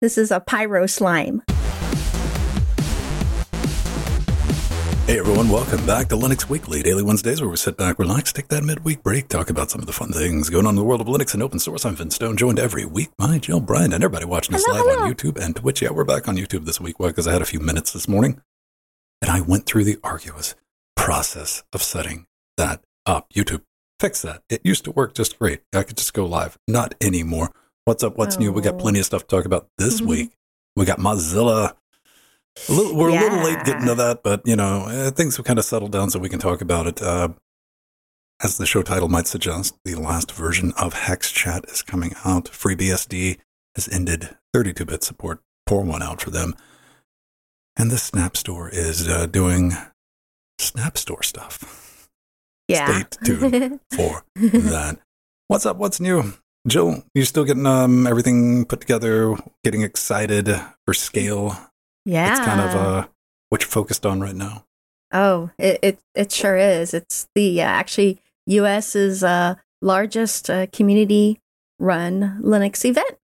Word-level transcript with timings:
This 0.00 0.16
is 0.16 0.30
a 0.30 0.38
pyro 0.38 0.86
slime. 0.86 1.42
Hey 5.06 5.18
everyone, 5.18 5.48
welcome 5.48 5.84
back 5.86 6.06
to 6.10 6.14
Linux 6.14 6.48
Weekly, 6.48 6.82
daily 6.82 7.02
Wednesdays 7.02 7.40
where 7.40 7.50
we 7.50 7.56
sit 7.56 7.76
back, 7.76 7.98
relax, 7.98 8.32
take 8.32 8.46
that 8.48 8.62
midweek 8.62 9.02
break, 9.02 9.26
talk 9.26 9.50
about 9.50 9.72
some 9.72 9.80
of 9.80 9.88
the 9.88 9.92
fun 9.92 10.12
things 10.12 10.50
going 10.50 10.66
on 10.66 10.70
in 10.72 10.76
the 10.76 10.84
world 10.84 11.00
of 11.00 11.08
Linux 11.08 11.34
and 11.34 11.42
open 11.42 11.58
source. 11.58 11.84
I'm 11.84 11.96
Vince 11.96 12.14
Stone, 12.14 12.36
joined 12.36 12.60
every 12.60 12.84
week 12.84 13.08
by 13.18 13.38
Jill 13.38 13.58
Bryan 13.58 13.92
and 13.92 14.04
everybody 14.04 14.24
watching 14.24 14.54
us 14.54 14.64
Hello, 14.64 14.76
live 14.84 14.94
hello. 14.94 15.06
on 15.06 15.12
YouTube 15.12 15.42
and 15.44 15.56
Twitch. 15.56 15.82
Yeah, 15.82 15.90
we're 15.90 16.04
back 16.04 16.28
on 16.28 16.36
YouTube 16.36 16.64
this 16.64 16.80
week 16.80 17.00
Why? 17.00 17.08
because 17.08 17.26
I 17.26 17.32
had 17.32 17.42
a 17.42 17.46
few 17.46 17.58
minutes 17.58 17.92
this 17.92 18.06
morning 18.06 18.40
and 19.20 19.32
I 19.32 19.40
went 19.40 19.66
through 19.66 19.82
the 19.82 19.98
arduous 20.04 20.54
process 20.94 21.64
of 21.72 21.82
setting 21.82 22.26
that 22.56 22.84
up. 23.04 23.32
YouTube, 23.34 23.62
fix 23.98 24.22
that. 24.22 24.42
It 24.48 24.60
used 24.62 24.84
to 24.84 24.92
work 24.92 25.14
just 25.14 25.40
great. 25.40 25.62
I 25.74 25.82
could 25.82 25.96
just 25.96 26.14
go 26.14 26.24
live. 26.24 26.56
Not 26.68 26.94
anymore. 27.00 27.50
What's 27.88 28.04
up? 28.04 28.18
What's 28.18 28.38
new? 28.38 28.52
We 28.52 28.60
got 28.60 28.74
Oh. 28.74 28.78
plenty 28.78 28.98
of 28.98 29.06
stuff 29.06 29.22
to 29.22 29.34
talk 29.34 29.46
about 29.46 29.70
this 29.78 30.02
Mhm. 30.02 30.06
week. 30.06 30.32
We 30.76 30.84
got 30.84 30.98
Mozilla. 30.98 31.74
A 32.68 32.72
little, 32.72 32.94
we're 32.94 33.08
a 33.08 33.12
little 33.18 33.38
late 33.38 33.64
getting 33.64 33.86
to 33.86 33.94
that, 33.94 34.22
but 34.22 34.42
you 34.46 34.56
know 34.56 34.82
uh, 34.82 35.10
things 35.10 35.38
have 35.38 35.46
kind 35.46 35.58
of 35.58 35.64
settled 35.64 35.90
down, 35.90 36.10
so 36.10 36.18
we 36.18 36.28
can 36.28 36.38
talk 36.38 36.60
about 36.60 36.86
it. 36.86 37.00
Uh, 37.00 37.30
as 38.42 38.58
the 38.58 38.66
show 38.66 38.82
title 38.82 39.08
might 39.08 39.26
suggest, 39.26 39.74
the 39.86 39.94
last 39.94 40.32
version 40.32 40.74
of 40.76 40.92
HexChat 40.92 41.72
is 41.72 41.80
coming 41.80 42.14
out. 42.26 42.50
FreeBSD 42.52 43.38
has 43.74 43.88
ended 43.88 44.36
32-bit 44.54 45.02
support. 45.02 45.40
Pour 45.64 45.82
one 45.82 46.02
out 46.02 46.20
for 46.20 46.28
them. 46.30 46.54
And 47.74 47.90
the 47.90 47.96
Snap 47.96 48.36
Store 48.36 48.68
is 48.68 49.08
uh, 49.08 49.24
doing 49.24 49.72
Snap 50.58 50.98
Store 50.98 51.22
stuff. 51.22 52.06
Yeah. 52.68 53.04
Stay 53.04 53.24
tuned 53.24 53.80
for 53.96 54.24
that. 54.34 54.98
What's 55.46 55.64
up? 55.64 55.78
What's 55.78 56.00
new? 56.00 56.34
Jill, 56.66 57.04
you're 57.14 57.24
still 57.24 57.44
getting 57.44 57.66
um, 57.66 58.06
everything 58.06 58.64
put 58.64 58.80
together, 58.80 59.36
getting 59.64 59.82
excited 59.82 60.48
for 60.84 60.92
scale? 60.92 61.56
yeah. 62.04 62.30
It's 62.30 62.40
kind 62.40 62.60
of 62.60 62.74
uh, 62.74 63.06
what 63.50 63.60
you're 63.62 63.68
focused 63.68 64.06
on 64.06 64.20
right 64.20 64.34
now. 64.34 64.64
Oh, 65.12 65.50
it, 65.58 65.78
it 65.82 65.98
it 66.14 66.32
sure 66.32 66.56
is. 66.56 66.92
It's 66.94 67.28
the 67.34 67.62
uh, 67.62 67.66
actually 67.66 68.20
U.S.'s 68.46 69.22
uh, 69.22 69.54
largest 69.80 70.50
uh, 70.50 70.66
community-run 70.72 72.40
Linux 72.42 72.84
event. 72.84 73.16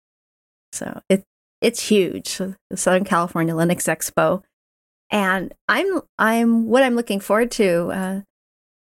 So 0.72 1.00
it 1.08 1.24
it's 1.60 1.88
huge. 1.88 2.38
The 2.38 2.76
Southern 2.76 3.04
California 3.04 3.54
Linux 3.54 3.88
Expo, 3.88 4.42
and 5.10 5.54
I'm 5.68 6.00
I'm 6.18 6.66
what 6.66 6.82
I'm 6.82 6.94
looking 6.96 7.20
forward 7.20 7.50
to. 7.52 7.88
Uh, 7.90 8.20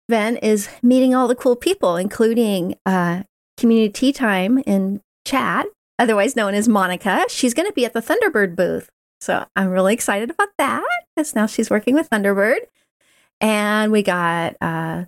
then 0.08 0.36
is 0.36 0.68
meeting 0.82 1.14
all 1.14 1.26
the 1.26 1.34
cool 1.34 1.56
people, 1.56 1.96
including 1.96 2.76
uh, 2.86 3.24
community 3.56 3.92
tea 3.92 4.12
time 4.12 4.58
in 4.66 5.00
chat, 5.24 5.66
otherwise 5.98 6.36
known 6.36 6.54
as 6.54 6.68
Monica. 6.68 7.24
She's 7.28 7.54
going 7.54 7.68
to 7.68 7.74
be 7.74 7.84
at 7.84 7.92
the 7.92 8.02
Thunderbird 8.02 8.56
booth. 8.56 8.88
So 9.20 9.46
I'm 9.56 9.70
really 9.70 9.94
excited 9.94 10.30
about 10.30 10.48
that 10.58 10.84
because 11.14 11.34
now 11.34 11.46
she's 11.46 11.70
working 11.70 11.94
with 11.94 12.10
Thunderbird. 12.10 12.58
And 13.40 13.92
we 13.92 14.02
got 14.02 14.56
uh, 14.60 15.04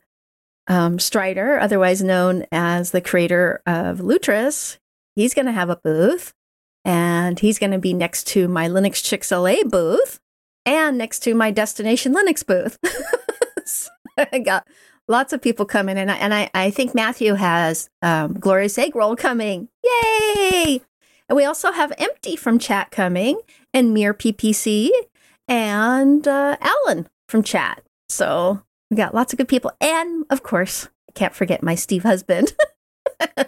um, 0.67 0.99
Strider, 0.99 1.59
otherwise 1.59 2.03
known 2.03 2.45
as 2.53 2.91
the 2.91 3.01
creator 3.01 3.63
of 3.67 3.99
Lutris. 3.99 4.79
He's 5.17 5.35
going 5.35 5.47
to 5.47 5.53
have 5.53 5.71
a 5.71 5.77
booth, 5.77 6.33
and 6.85 7.41
he's 7.41 7.59
going 7.59 7.73
to 7.73 7.79
be 7.79 7.93
next 7.93 8.27
to 8.29 8.47
my 8.49 8.69
Linux 8.69 9.03
Chicks 9.03 9.33
LA 9.33 9.63
booth 9.65 10.21
and 10.65 10.99
next 10.99 11.21
to 11.21 11.35
my 11.35 11.51
Destination 11.51 12.15
Linux 12.15 12.47
booth. 12.47 12.79
I 14.33 14.39
got 14.41 14.67
lots 15.09 15.33
of 15.33 15.43
people 15.43 15.65
coming, 15.65 15.99
and 15.99 16.11
I, 16.11 16.17
and 16.17 16.35
I, 16.35 16.51
I 16.55 16.71
think 16.71 16.95
Matthew 16.95 17.35
has 17.35 17.91
um, 18.03 18.35
Glorious 18.35 18.79
Egg 18.79 18.95
Roll 18.95 19.17
coming. 19.17 19.69
Yay! 19.83 20.83
And 21.29 21.37
we 21.37 21.45
also 21.45 21.73
have 21.73 21.93
Empty 21.99 22.37
from 22.37 22.59
chat 22.59 22.91
coming, 22.91 23.41
and 23.75 23.93
Mir 23.93 24.15
PPC, 24.15 24.91
and 25.49 26.29
uh, 26.29 26.57
Alan 26.61 27.09
from 27.29 27.43
chat. 27.43 27.83
So 28.09 28.63
we 28.91 28.97
got 28.97 29.15
lots 29.15 29.33
of 29.33 29.39
good 29.39 29.49
people. 29.49 29.73
And 29.81 30.25
of 30.31 30.43
course, 30.43 30.89
I 31.09 31.13
can't 31.13 31.35
forget 31.35 31.63
my 31.63 31.75
Steve 31.75 32.03
husband. 32.03 32.55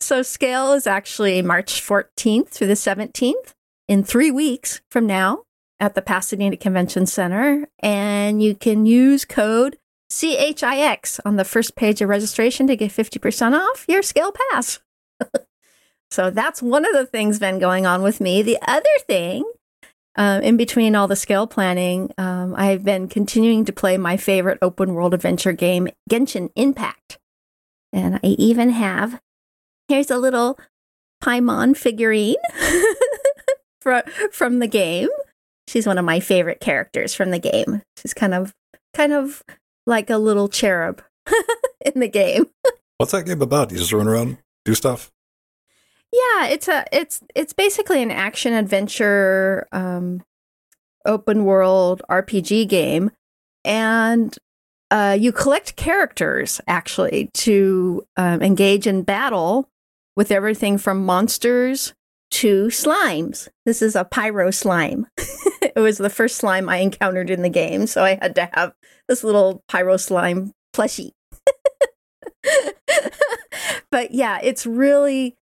so 0.00 0.22
Scale 0.22 0.72
is 0.72 0.86
actually 0.86 1.42
March 1.42 1.82
14th 1.82 2.48
through 2.48 2.68
the 2.68 2.74
17th 2.74 3.54
in 3.88 4.02
three 4.02 4.30
weeks 4.30 4.80
from 4.90 5.06
now 5.06 5.44
at 5.84 5.94
the 5.94 6.02
Pasadena 6.02 6.56
Convention 6.56 7.04
Center. 7.04 7.68
And 7.80 8.42
you 8.42 8.54
can 8.54 8.86
use 8.86 9.24
code 9.24 9.76
CHIX 10.10 11.20
on 11.24 11.36
the 11.36 11.44
first 11.44 11.76
page 11.76 12.00
of 12.00 12.08
registration 12.08 12.66
to 12.68 12.76
get 12.76 12.90
50% 12.90 13.58
off 13.58 13.84
your 13.86 14.02
Scale 14.02 14.32
Pass. 14.50 14.80
so 16.10 16.30
that's 16.30 16.62
one 16.62 16.86
of 16.86 16.92
the 16.94 17.06
things 17.06 17.38
been 17.38 17.58
going 17.58 17.84
on 17.84 18.02
with 18.02 18.20
me. 18.20 18.42
The 18.42 18.58
other 18.66 18.84
thing 19.06 19.44
um, 20.16 20.42
in 20.42 20.56
between 20.56 20.94
all 20.94 21.06
the 21.06 21.16
scale 21.16 21.46
planning, 21.46 22.12
um, 22.16 22.54
I've 22.56 22.82
been 22.82 23.08
continuing 23.08 23.66
to 23.66 23.72
play 23.72 23.98
my 23.98 24.16
favorite 24.16 24.58
open 24.62 24.94
world 24.94 25.12
adventure 25.12 25.52
game, 25.52 25.88
Genshin 26.08 26.50
Impact. 26.56 27.18
And 27.92 28.16
I 28.16 28.20
even 28.26 28.70
have, 28.70 29.20
here's 29.88 30.10
a 30.10 30.18
little 30.18 30.58
Paimon 31.22 31.76
figurine 31.76 32.36
from, 33.80 34.02
from 34.32 34.60
the 34.60 34.66
game. 34.66 35.08
She's 35.68 35.86
one 35.86 35.98
of 35.98 36.04
my 36.04 36.20
favorite 36.20 36.60
characters 36.60 37.14
from 37.14 37.30
the 37.30 37.38
game. 37.38 37.82
She's 38.00 38.14
kind 38.14 38.34
of, 38.34 38.52
kind 38.92 39.12
of 39.12 39.42
like 39.86 40.10
a 40.10 40.18
little 40.18 40.48
cherub 40.48 41.02
in 41.84 42.00
the 42.00 42.08
game. 42.08 42.46
What's 42.98 43.12
that 43.12 43.24
game 43.24 43.42
about? 43.42 43.70
You 43.70 43.78
just 43.78 43.92
run 43.92 44.08
around, 44.08 44.38
do 44.64 44.74
stuff? 44.74 45.10
Yeah, 46.12 46.46
it's 46.46 46.68
a 46.68 46.84
it's 46.92 47.22
it's 47.34 47.52
basically 47.52 48.00
an 48.00 48.12
action 48.12 48.52
adventure 48.52 49.66
um, 49.72 50.22
open 51.04 51.44
world 51.44 52.02
RPG 52.08 52.68
game, 52.68 53.10
and 53.64 54.36
uh, 54.92 55.16
you 55.18 55.32
collect 55.32 55.74
characters 55.74 56.60
actually 56.68 57.30
to 57.34 58.04
um, 58.16 58.42
engage 58.42 58.86
in 58.86 59.02
battle 59.02 59.68
with 60.14 60.30
everything 60.30 60.78
from 60.78 61.04
monsters 61.04 61.94
to 62.34 62.66
slimes. 62.66 63.48
This 63.64 63.80
is 63.80 63.94
a 63.94 64.04
pyro 64.04 64.50
slime. 64.50 65.06
it 65.16 65.76
was 65.76 65.98
the 65.98 66.10
first 66.10 66.36
slime 66.36 66.68
I 66.68 66.78
encountered 66.78 67.30
in 67.30 67.42
the 67.42 67.48
game, 67.48 67.86
so 67.86 68.02
I 68.02 68.18
had 68.20 68.34
to 68.34 68.50
have 68.52 68.72
this 69.06 69.22
little 69.22 69.62
pyro 69.68 69.96
slime 69.96 70.50
plushie. 70.74 71.12
but 73.90 74.10
yeah, 74.10 74.40
it's 74.42 74.66
really 74.66 75.36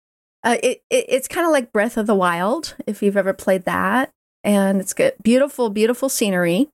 uh, 0.43 0.57
it, 0.61 0.81
it 0.89 1.05
it's 1.07 1.29
kind 1.29 1.45
of 1.45 1.53
like 1.53 1.71
Breath 1.71 1.95
of 1.95 2.07
the 2.07 2.15
Wild 2.15 2.75
if 2.85 3.01
you've 3.01 3.15
ever 3.15 3.31
played 3.31 3.63
that, 3.63 4.11
and 4.43 4.81
it's 4.81 4.93
good, 4.93 5.13
beautiful, 5.23 5.69
beautiful 5.69 6.09
scenery, 6.09 6.67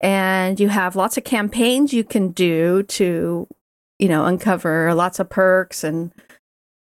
and 0.00 0.60
you 0.60 0.68
have 0.68 0.94
lots 0.94 1.18
of 1.18 1.24
campaigns 1.24 1.92
you 1.92 2.04
can 2.04 2.30
do 2.30 2.84
to, 2.84 3.48
you 3.98 4.08
know, 4.08 4.26
uncover 4.26 4.94
lots 4.94 5.18
of 5.18 5.28
perks 5.28 5.82
and 5.82 6.12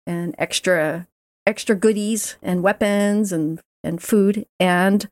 and 0.07 0.35
extra 0.37 1.07
extra 1.49 1.75
goodies 1.75 2.37
and 2.43 2.63
weapons 2.63 3.33
and 3.33 3.61
and 3.83 4.03
food, 4.03 4.45
and 4.61 5.09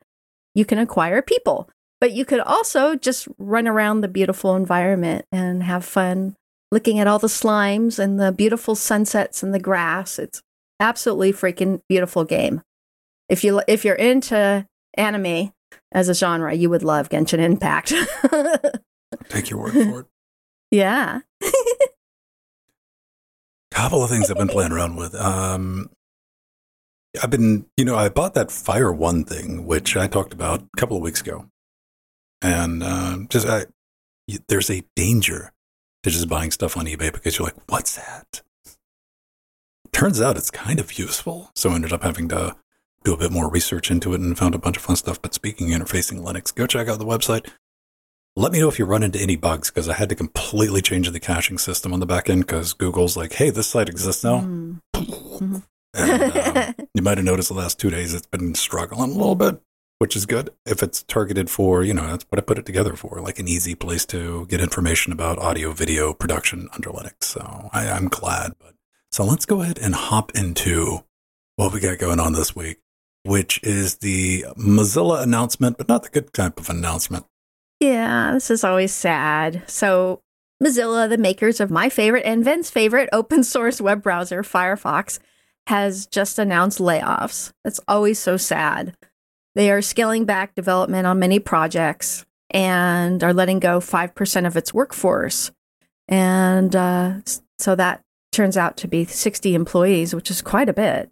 you 0.55 0.65
can 0.65 0.79
acquire 0.79 1.23
people. 1.23 1.69
But 1.99 2.13
you 2.13 2.27
could 2.27 2.41
also 2.41 2.95
just 2.95 3.27
run 3.39 3.67
around 3.67 4.03
the 4.03 4.09
beautiful 4.09 4.55
environment 4.55 5.25
and 5.33 5.63
have 5.63 5.85
fun 5.85 6.37
looking 6.71 6.99
at 6.99 7.07
all 7.07 7.19
the 7.19 7.27
slimes 7.27 7.99
and 7.99 8.21
the 8.21 8.33
beautiful 8.33 8.75
sunsets 8.75 9.43
and 9.43 9.55
the 9.55 9.59
grass. 9.59 10.19
It's 10.19 10.43
absolutely 10.79 11.33
freaking 11.33 11.81
beautiful 11.89 12.25
game. 12.25 12.61
If 13.31 13.43
you 13.43 13.63
if 13.67 13.85
you're 13.85 13.95
into 13.95 14.67
anime 14.95 15.53
as 15.91 16.11
a 16.11 16.15
genre, 16.15 16.53
you 16.53 16.69
would 16.69 16.83
love 16.83 17.09
Genshin 17.09 17.39
Impact. 17.39 17.95
Take 19.31 19.49
your 19.49 19.61
word 19.61 19.73
for 19.73 20.01
it. 20.01 20.07
yeah. 20.71 21.21
couple 23.71 24.03
of 24.03 24.09
things 24.11 24.31
I've 24.31 24.39
been 24.39 24.49
playing 24.49 24.73
around 24.73 24.97
with. 24.97 25.15
Um, 25.15 25.91
I've 27.22 27.31
been, 27.31 27.66
you 27.77 27.84
know, 27.84 27.97
I 27.97 28.09
bought 28.09 28.34
that 28.34 28.51
Fire 28.51 28.92
One 28.92 29.24
thing, 29.24 29.66
which 29.66 29.97
I 29.97 30.07
talked 30.07 30.33
about 30.33 30.63
a 30.63 30.77
couple 30.77 30.97
of 30.97 31.03
weeks 31.03 31.21
ago, 31.21 31.51
and 32.42 32.83
uh, 32.83 33.18
just 33.28 33.47
I, 33.47 33.66
there's 34.48 34.71
a 34.71 34.84
danger 34.95 35.53
to 36.03 36.10
just 36.10 36.28
buying 36.28 36.51
stuff 36.51 36.77
on 36.77 36.86
eBay 36.86 37.13
because 37.13 37.39
you're 37.39 37.47
like, 37.47 37.57
what's 37.68 37.97
that? 37.97 38.42
Turns 39.92 40.21
out 40.21 40.36
it's 40.36 40.51
kind 40.51 40.78
of 40.78 40.98
useful, 40.98 41.51
so 41.54 41.71
I 41.71 41.74
ended 41.74 41.92
up 41.92 42.03
having 42.03 42.28
to 42.28 42.57
do 43.04 43.15
a 43.15 43.16
bit 43.16 43.33
more 43.33 43.48
research 43.51 43.91
into 43.91 44.15
it 44.15 44.21
and 44.21 44.36
found 44.36 44.54
a 44.54 44.59
bunch 44.59 44.77
of 44.77 44.83
fun 44.83 44.97
stuff. 44.97 45.22
But 45.22 45.33
speaking 45.33 45.72
of 45.72 45.80
interfacing 45.80 46.22
Linux, 46.22 46.54
go 46.54 46.66
check 46.66 46.89
out 46.89 46.98
the 46.98 47.07
website. 47.07 47.48
Let 48.34 48.53
me 48.53 48.60
know 48.60 48.69
if 48.69 48.78
you 48.78 48.84
run 48.84 49.03
into 49.03 49.19
any 49.19 49.36
bugs 49.36 49.71
because 49.71 49.89
I 49.89 49.95
had 49.95 50.10
to 50.10 50.15
completely 50.15 50.83
change 50.83 51.10
the 51.10 51.21
caching 51.21 51.57
system 51.57 51.95
on 51.95 52.01
the 52.01 52.07
back 52.07 52.28
end 52.28 52.47
because 52.47 52.74
Google's 52.74 53.16
like, 53.16 53.33
hey, 53.33 53.48
this 53.48 53.69
site 53.69 53.89
exists 53.89 54.22
now. 54.22 54.41
Mm. 54.41 55.62
And, 55.97 56.22
uh, 56.37 56.72
you 56.95 57.03
might 57.03 57.19
have 57.19 57.25
noticed 57.25 57.48
the 57.48 57.54
last 57.54 57.78
two 57.78 57.91
days 57.91 58.15
it's 58.15 58.27
been 58.27 58.54
struggling 58.54 59.10
a 59.10 59.15
little 59.15 59.34
bit, 59.34 59.60
which 59.98 60.16
is 60.16 60.27
good 60.27 60.51
if 60.65 60.83
it's 60.83 61.03
targeted 61.04 61.51
for, 61.51 61.83
you 61.83 61.95
know, 61.95 62.07
that's 62.07 62.25
what 62.28 62.39
I 62.39 62.43
put 62.43 62.59
it 62.59 62.66
together 62.66 62.95
for, 62.95 63.21
like 63.21 63.39
an 63.39 63.48
easy 63.48 63.75
place 63.75 64.04
to 64.07 64.47
get 64.47 64.60
information 64.60 65.13
about 65.13 65.39
audio 65.39 65.72
video 65.72 66.13
production 66.13 66.69
under 66.75 66.91
Linux. 66.91 67.25
So 67.25 67.71
I, 67.72 67.89
I'm 67.89 68.09
glad. 68.09 68.53
But 68.59 68.75
so 69.10 69.25
let's 69.25 69.47
go 69.47 69.63
ahead 69.63 69.78
and 69.78 69.95
hop 69.95 70.33
into 70.37 71.04
what 71.57 71.72
we 71.72 71.81
got 71.81 71.98
going 71.98 72.21
on 72.21 72.34
this 72.34 72.54
week, 72.54 72.78
which 73.25 73.60
is 73.63 73.97
the 73.97 74.45
Mozilla 74.57 75.22
announcement, 75.22 75.78
but 75.78 75.89
not 75.89 76.03
the 76.03 76.10
good 76.10 76.33
type 76.33 76.60
of 76.60 76.69
announcement. 76.69 77.25
Yeah, 77.81 78.33
this 78.33 78.51
is 78.51 78.65
always 78.65 78.93
sad. 78.93 79.63
So, 79.66 80.22
Mozilla, 80.63 81.09
the 81.09 81.19
makers 81.19 81.60
of 81.60 81.71
my 81.71 81.89
favorite 81.89 82.25
and 82.25 82.43
Vin's 82.45 82.71
favorite 82.71 83.09
open 83.13 83.45
source 83.45 83.81
web 83.81 84.03
browser, 84.03 84.43
Firefox, 84.43 85.19
has 85.66 86.07
just 86.07 86.39
announced 86.39 86.78
layoffs. 86.78 87.53
It's 87.65 87.80
always 87.89 88.18
so 88.18 88.36
sad. 88.36 88.95
They 89.54 89.71
are 89.71 89.83
scaling 89.83 90.24
back 90.24 90.54
development 90.54 91.07
on 91.07 91.18
many 91.18 91.39
projects 91.39 92.24
and 92.51 93.22
are 93.24 93.33
letting 93.33 93.59
go 93.59 93.80
5% 93.80 94.47
of 94.47 94.57
its 94.57 94.72
workforce. 94.72 95.51
And 96.09 96.77
uh, 96.77 97.15
so 97.59 97.74
that 97.74 98.03
turns 98.33 98.57
out 98.57 98.77
to 98.78 98.89
be 98.89 99.04
60 99.04 99.54
employees, 99.54 100.15
which 100.15 100.30
is 100.30 100.42
quite 100.42 100.68
a 100.68 100.74
bit. 100.74 101.10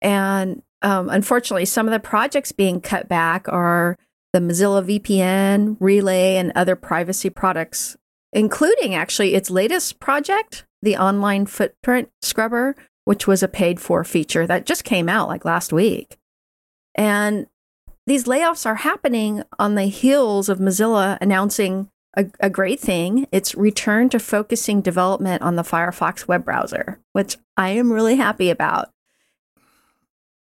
And 0.00 0.62
um, 0.82 1.10
unfortunately, 1.10 1.66
some 1.66 1.86
of 1.86 1.92
the 1.92 2.00
projects 2.00 2.52
being 2.52 2.80
cut 2.80 3.08
back 3.08 3.46
are 3.48 3.98
the 4.32 4.38
Mozilla 4.38 4.82
VPN, 4.82 5.76
Relay, 5.80 6.36
and 6.36 6.52
other 6.54 6.76
privacy 6.76 7.30
products, 7.30 7.96
including 8.32 8.94
actually 8.94 9.34
its 9.34 9.50
latest 9.50 10.00
project, 10.00 10.64
the 10.82 10.96
online 10.96 11.46
footprint 11.46 12.08
scrubber, 12.22 12.74
which 13.10 13.26
was 13.26 13.42
a 13.42 13.48
paid 13.48 13.80
for 13.80 14.04
feature 14.04 14.46
that 14.46 14.64
just 14.64 14.84
came 14.84 15.08
out 15.08 15.26
like 15.26 15.44
last 15.44 15.72
week. 15.72 16.16
And 16.94 17.48
these 18.06 18.22
layoffs 18.22 18.64
are 18.64 18.76
happening 18.76 19.42
on 19.58 19.74
the 19.74 19.86
heels 19.86 20.48
of 20.48 20.60
Mozilla 20.60 21.18
announcing 21.20 21.90
a, 22.16 22.26
a, 22.38 22.48
great 22.48 22.78
thing. 22.78 23.26
It's 23.32 23.56
return 23.56 24.10
to 24.10 24.20
focusing 24.20 24.80
development 24.80 25.42
on 25.42 25.56
the 25.56 25.64
Firefox 25.64 26.28
web 26.28 26.44
browser, 26.44 27.00
which 27.12 27.36
I 27.56 27.70
am 27.70 27.92
really 27.92 28.14
happy 28.14 28.48
about. 28.48 28.92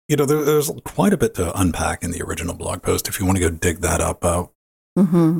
You 0.08 0.18
know, 0.18 0.28
there, 0.28 0.44
there's 0.44 0.70
quite 0.86 1.12
a 1.12 1.18
bit 1.18 1.34
to 1.36 1.60
unpack 1.60 2.04
in 2.04 2.12
the 2.12 2.22
original 2.22 2.54
blog 2.54 2.84
post. 2.84 3.08
If 3.08 3.20
you 3.20 3.26
want 3.26 3.40
to 3.40 3.50
go 3.50 3.50
dig 3.50 3.80
that 3.80 4.00
up, 4.00 4.24
uh, 4.24 4.46
mm-hmm. 4.96 5.40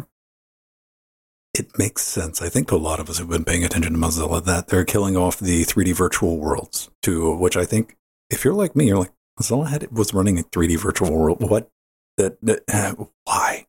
It 1.60 1.78
makes 1.78 2.04
sense. 2.04 2.42
I 2.42 2.50
think 2.50 2.72
a 2.72 2.78
lot 2.78 3.00
of 3.00 3.10
us 3.10 3.18
who've 3.18 3.30
been 3.30 3.44
paying 3.44 3.66
attention 3.66 3.94
to 3.94 4.00
Mozilla 4.00 4.44
that 4.46 4.68
they're 4.68 4.86
killing 4.86 5.18
off 5.18 5.38
the 5.38 5.66
3D 5.66 5.94
virtual 5.94 6.38
worlds, 6.38 6.90
to 7.04 7.36
which 7.36 7.58
I 7.58 7.66
think 7.66 7.98
if 8.30 8.46
you're 8.46 8.54
like 8.54 8.76
me, 8.76 8.88
you're 8.88 9.00
like 9.00 9.12
Mozilla 9.40 9.68
had 9.68 9.92
was 9.92 10.14
running 10.14 10.40
a 10.40 10.44
3D 10.44 10.80
virtual 10.80 11.12
world. 11.12 11.42
What 11.42 11.70
that, 12.18 12.38
that 12.42 12.64
uh, 12.72 13.04
why? 13.26 13.66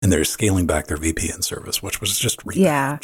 And 0.00 0.12
they're 0.12 0.24
scaling 0.24 0.66
back 0.66 0.86
their 0.86 0.96
VPN 0.96 1.44
service, 1.44 1.82
which 1.82 2.00
was 2.00 2.18
just 2.18 2.44
repackaged. 2.44 2.56
Yeah. 2.56 2.98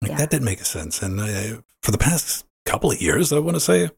Like 0.00 0.10
yeah. 0.10 0.16
that 0.18 0.30
didn't 0.30 0.44
make 0.44 0.60
a 0.60 0.64
sense. 0.64 1.02
And 1.02 1.20
uh, 1.20 1.62
for 1.82 1.90
the 1.90 1.98
past 1.98 2.46
couple 2.66 2.90
of 2.90 3.00
years, 3.00 3.32
I 3.32 3.38
want 3.38 3.56
to 3.56 3.60
say, 3.60 3.90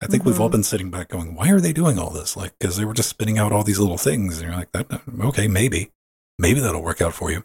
I 0.00 0.06
think 0.06 0.22
mm-hmm. 0.22 0.30
we've 0.30 0.40
all 0.40 0.48
mm-hmm. 0.48 0.52
been 0.52 0.62
sitting 0.64 0.90
back 0.90 1.08
going, 1.08 1.34
why 1.34 1.50
are 1.50 1.60
they 1.60 1.72
doing 1.72 1.98
all 1.98 2.10
this? 2.10 2.36
Like, 2.36 2.58
because 2.58 2.76
they 2.76 2.84
were 2.84 2.94
just 2.94 3.10
spitting 3.10 3.38
out 3.38 3.52
all 3.52 3.62
these 3.62 3.78
little 3.78 3.98
things. 3.98 4.38
And 4.38 4.48
you're 4.48 4.56
like, 4.56 4.72
that, 4.72 5.02
okay, 5.20 5.46
maybe, 5.46 5.92
maybe 6.38 6.58
that'll 6.58 6.82
work 6.82 7.00
out 7.00 7.14
for 7.14 7.30
you. 7.30 7.44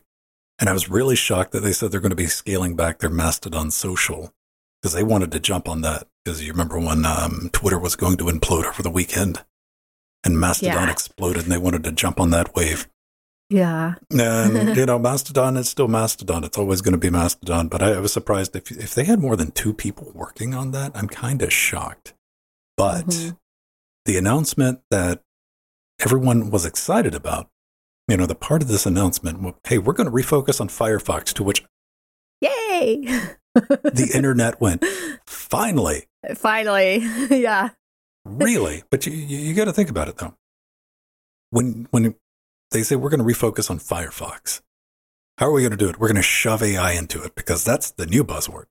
And 0.60 0.70
I 0.70 0.74
was 0.74 0.90
really 0.90 1.16
shocked 1.16 1.52
that 1.52 1.60
they 1.62 1.72
said 1.72 1.92
they're 1.92 2.00
going 2.00 2.10
to 2.10 2.16
be 2.16 2.26
scaling 2.28 2.76
back 2.76 3.00
their 3.00 3.10
Mastodon 3.10 3.70
social 3.72 4.34
because 4.82 4.94
they 4.94 5.04
wanted 5.04 5.32
to 5.32 5.40
jump 5.40 5.70
on 5.70 5.82
that. 5.82 6.08
Because 6.24 6.44
you 6.44 6.52
remember 6.52 6.80
when 6.80 7.06
um, 7.06 7.50
Twitter 7.54 7.80
was 7.80 7.96
going 7.96 8.18
to 8.18 8.26
implode 8.26 8.66
over 8.66 8.82
the 8.82 8.90
weekend 8.90 9.44
and 10.24 10.40
Mastodon 10.40 10.88
yeah. 10.88 10.92
exploded 10.92 11.44
and 11.44 11.52
they 11.52 11.58
wanted 11.58 11.84
to 11.84 11.92
jump 11.92 12.20
on 12.20 12.32
that 12.32 12.56
wave. 12.56 12.88
Yeah. 13.50 13.96
and, 14.12 14.76
you 14.76 14.86
know, 14.86 15.00
Mastodon 15.00 15.58
is 15.58 15.70
still 15.70 15.88
Mastodon. 15.88 16.44
It's 16.44 16.58
always 16.58 16.82
going 16.82 16.94
to 16.94 16.98
be 16.98 17.10
Mastodon. 17.10 17.68
But 17.68 17.82
I, 17.82 17.94
I 17.94 18.00
was 18.00 18.12
surprised 18.12 18.56
if, 18.56 18.72
if 18.72 18.94
they 18.94 19.06
had 19.06 19.20
more 19.20 19.36
than 19.36 19.52
two 19.52 19.74
people 19.74 20.12
working 20.14 20.54
on 20.54 20.72
that. 20.72 20.92
I'm 20.96 21.08
kind 21.08 21.42
of 21.42 21.54
shocked. 21.54 22.14
But 22.76 23.06
mm-hmm. 23.06 23.36
the 24.06 24.18
announcement 24.18 24.82
that 24.92 25.22
everyone 26.00 26.50
was 26.50 26.66
excited 26.66 27.16
about, 27.16 27.50
you 28.08 28.16
know, 28.16 28.26
the 28.26 28.36
part 28.36 28.62
of 28.62 28.68
this 28.68 28.86
announcement, 28.86 29.56
hey, 29.66 29.78
we're 29.78 29.94
going 29.94 30.10
to 30.10 30.16
refocus 30.16 30.62
on 30.62 30.70
Firefox, 30.70 31.34
to 31.34 31.44
which, 31.44 31.64
yay, 32.40 33.02
the 33.54 34.12
internet 34.16 34.62
went, 34.62 34.86
finally. 35.26 36.06
Finally. 36.36 36.98
yeah. 37.30 37.70
really? 38.26 38.84
But 38.90 39.06
you, 39.06 39.14
you, 39.14 39.38
you 39.38 39.54
got 39.54 39.66
to 39.66 39.74
think 39.74 39.90
about 39.90 40.08
it, 40.08 40.18
though. 40.18 40.36
When, 41.50 41.88
when 41.92 42.16
they 42.72 42.84
say 42.84 42.96
we're 42.96 43.10
going 43.10 43.26
to 43.26 43.26
refocus 43.26 43.70
on 43.70 43.80
Firefox, 43.80 44.62
how 45.38 45.48
are 45.48 45.52
we 45.52 45.62
going 45.62 45.72
to 45.72 45.78
do 45.78 45.90
it? 45.90 46.00
We're 46.00 46.08
going 46.08 46.16
to 46.16 46.22
shove 46.22 46.64
AI 46.64 46.94
into 46.94 47.22
it 47.24 47.36
because 47.36 47.64
that's 47.64 47.92
the 47.92 48.06
new 48.06 48.24
buzzword. 48.24 48.66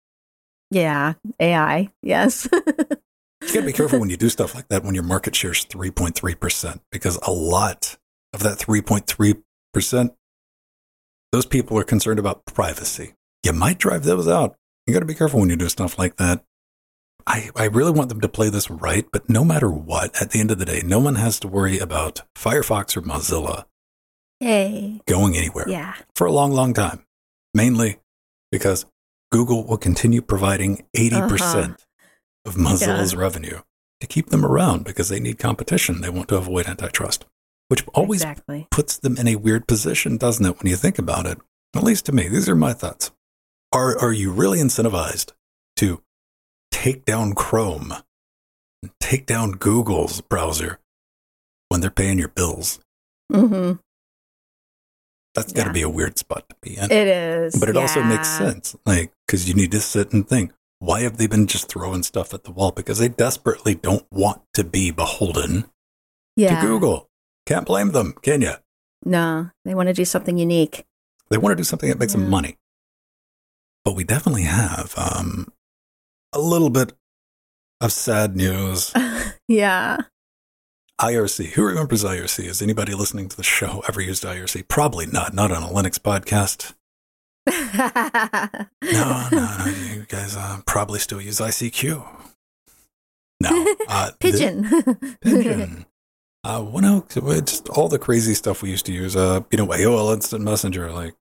Yeah, 0.71 1.15
AI. 1.39 1.91
Yes. 2.03 2.49
you 2.53 2.61
got 2.61 3.53
to 3.53 3.63
be 3.63 3.73
careful 3.73 4.01
when 4.01 4.11
you 4.11 4.17
do 4.17 4.31
stuff 4.31 4.55
like 4.55 4.69
that 4.69 4.83
when 4.83 4.95
your 4.95 5.05
market 5.05 5.37
share 5.37 5.53
is 5.53 5.65
3.3%, 5.67 6.81
because 6.91 7.19
a 7.23 7.31
lot 7.31 7.99
of 8.37 8.43
that 8.43 8.59
3.3%, 8.59 10.15
those 11.33 11.47
people 11.47 11.79
are 11.79 11.85
concerned 11.85 12.19
about 12.19 12.45
privacy. 12.47 13.15
You 13.43 13.53
might 13.53 13.79
drive 13.79 14.05
those 14.05 14.29
out. 14.29 14.57
You 14.87 14.95
got 14.95 15.01
to 15.01 15.07
be 15.07 15.15
careful 15.15 15.41
when 15.41 15.51
you 15.51 15.57
do 15.57 15.69
stuff 15.69 15.99
like 15.99 16.17
that. 16.17 16.45
I, 17.27 17.51
I 17.57 17.65
really 17.65 17.91
want 17.91 18.09
them 18.09 18.21
to 18.21 18.29
play 18.29 18.51
this 18.51 18.71
right, 18.71 19.05
but 19.13 19.29
no 19.29 19.45
matter 19.45 19.69
what, 19.69 20.21
at 20.23 20.31
the 20.31 20.39
end 20.39 20.53
of 20.53 20.59
the 20.59 20.65
day, 20.65 20.83
no 20.85 21.01
one 21.01 21.17
has 21.17 21.41
to 21.41 21.49
worry 21.49 21.79
about 21.79 22.23
Firefox 22.37 22.97
or 22.97 23.03
Mozilla 23.03 23.65
hey. 24.39 25.01
going 25.09 25.37
anywhere 25.37 25.69
yeah. 25.69 25.95
for 26.15 26.27
a 26.27 26.33
long, 26.33 26.53
long 26.53 26.73
time. 26.73 27.05
Mainly 27.53 27.99
because 28.53 28.87
Google 29.33 29.67
will 29.67 29.79
continue 29.79 30.23
providing 30.23 30.87
80% 30.97 31.41
uh-huh 31.41 31.75
of 32.47 32.55
Mozilla's 32.55 33.13
yeah. 33.13 33.19
revenue 33.19 33.61
to 34.01 34.07
keep 34.07 34.29
them 34.29 34.45
around 34.45 34.85
because 34.85 35.09
they 35.09 35.21
need 35.21 35.39
competition. 35.39 36.01
They 36.01 36.11
want 36.11 36.29
to 36.29 36.37
avoid 36.37 36.67
antitrust, 36.67 37.27
which 37.69 37.85
always 37.95 38.23
exactly. 38.23 38.69
puts 38.71 38.97
them 38.99 39.17
in 39.17 39.29
a 39.29 39.37
weird 39.37 39.67
position, 39.67 40.17
doesn't 40.17 40.47
it, 40.47 40.63
when 40.63 40.71
you 40.71 40.77
think 40.77 40.99
about 40.99 41.27
it? 41.27 41.39
At 41.75 41.83
least 41.83 42.07
to 42.07 42.13
me, 42.13 42.29
these 42.29 42.49
are 42.49 42.55
my 42.55 42.73
thoughts. 42.73 43.11
Are, 43.73 43.99
are 43.99 44.13
you 44.13 44.31
really 44.31 44.59
incentivized 44.59 45.33
to 45.77 46.03
take 46.71 47.05
down 47.05 47.35
Chrome, 47.35 47.95
and 48.83 48.93
take 49.01 49.27
down 49.27 49.53
Google's 49.53 50.21
browser 50.21 50.79
when 51.69 51.81
they're 51.81 51.91
paying 51.91 52.19
your 52.19 52.29
bills? 52.29 52.81
Mm-hmm. 53.33 53.79
That's 55.35 55.53
got 55.53 55.65
to 55.65 55.73
be 55.73 55.83
a 55.83 55.89
weird 55.89 56.17
spot 56.17 56.49
to 56.49 56.57
be 56.63 56.79
in. 56.79 56.85
It 56.85 57.09
is. 57.09 57.59
But 57.59 57.69
it 57.69 57.75
yeah. 57.75 57.81
also 57.83 58.03
makes 58.03 58.29
sense. 58.29 58.75
Like, 58.87 59.13
because 59.27 59.49
you 59.49 59.55
need 59.55 59.73
to 59.73 59.81
sit 59.81 60.13
and 60.13 60.27
think, 60.27 60.53
why 60.79 61.01
have 61.01 61.19
they 61.19 61.27
been 61.27 61.47
just 61.47 61.69
throwing 61.69 62.03
stuff 62.03 62.33
at 62.33 62.45
the 62.45 62.53
wall? 62.53 62.71
Because 62.71 62.99
they 62.99 63.09
desperately 63.09 63.75
don't 63.75 64.07
want 64.11 64.41
to 64.55 64.65
be 64.65 64.91
beholden 64.91 65.67
yeah. 66.37 66.61
to 66.61 66.67
Google. 66.67 67.09
Can't 67.47 67.67
blame 67.67 67.93
them, 67.93 68.15
can 68.23 68.43
you? 68.43 68.55
No, 69.05 69.51
they 69.65 69.75
want 69.75 69.89
to 69.89 69.95
do 69.95 70.05
something 70.05 70.37
unique. 70.37 70.85
They 71.31 71.39
want 71.39 71.53
to 71.53 71.57
do 71.57 71.65
something 71.65 71.89
that 71.89 71.99
makes 71.99 72.15
yeah. 72.15 72.21
them 72.21 72.31
money. 72.31 72.57
But 73.85 73.95
we 73.95 74.05
definitely 74.05 74.43
have 74.43 74.95
um, 74.97 75.49
a 76.33 76.41
little 76.41 76.71
bit 76.71 76.93
of 77.81 77.93
sad 77.93 78.37
news. 78.37 78.93
yeah. 79.49 79.99
IRC. 81.01 81.51
Who 81.51 81.65
remembers 81.65 82.03
IRC? 82.03 82.45
Is 82.45 82.63
anybody 82.63 82.95
listening 82.95 83.29
to 83.29 83.37
the 83.37 83.43
show 83.43 83.83
ever 83.89 84.01
used 84.01 84.25
IRC? 84.25 84.67
Probably 84.67 85.07
not. 85.07 85.35
Not 85.35 85.53
on 85.53 85.63
a 85.63 85.69
Linux 85.69 85.99
podcast 85.99 86.75
no, 87.47 88.59
no, 88.83 89.29
no. 89.31 89.73
You 89.95 90.05
guys 90.09 90.37
uh, 90.37 90.61
probably 90.67 90.99
still 90.99 91.21
use 91.21 91.39
ICQ. 91.39 92.05
No. 93.41 93.75
Uh, 93.89 94.11
Pidgin. 94.19 94.65
Pidgin. 95.25 95.87
Uh, 96.47 96.63
what 96.63 96.85
else? 96.85 97.15
Just 97.15 97.69
all 97.71 97.89
the 97.89 97.99
crazy 97.99 98.35
stuff 98.35 98.63
we 98.63 98.71
used 98.71 98.87
to 98.87 98.93
use. 98.93 99.17
Uh, 99.17 99.41
you 99.51 99.59
know, 99.59 99.67
AOL 99.67 100.15
Instant 100.15 100.45
Messenger, 100.45 100.93
like 100.93 101.15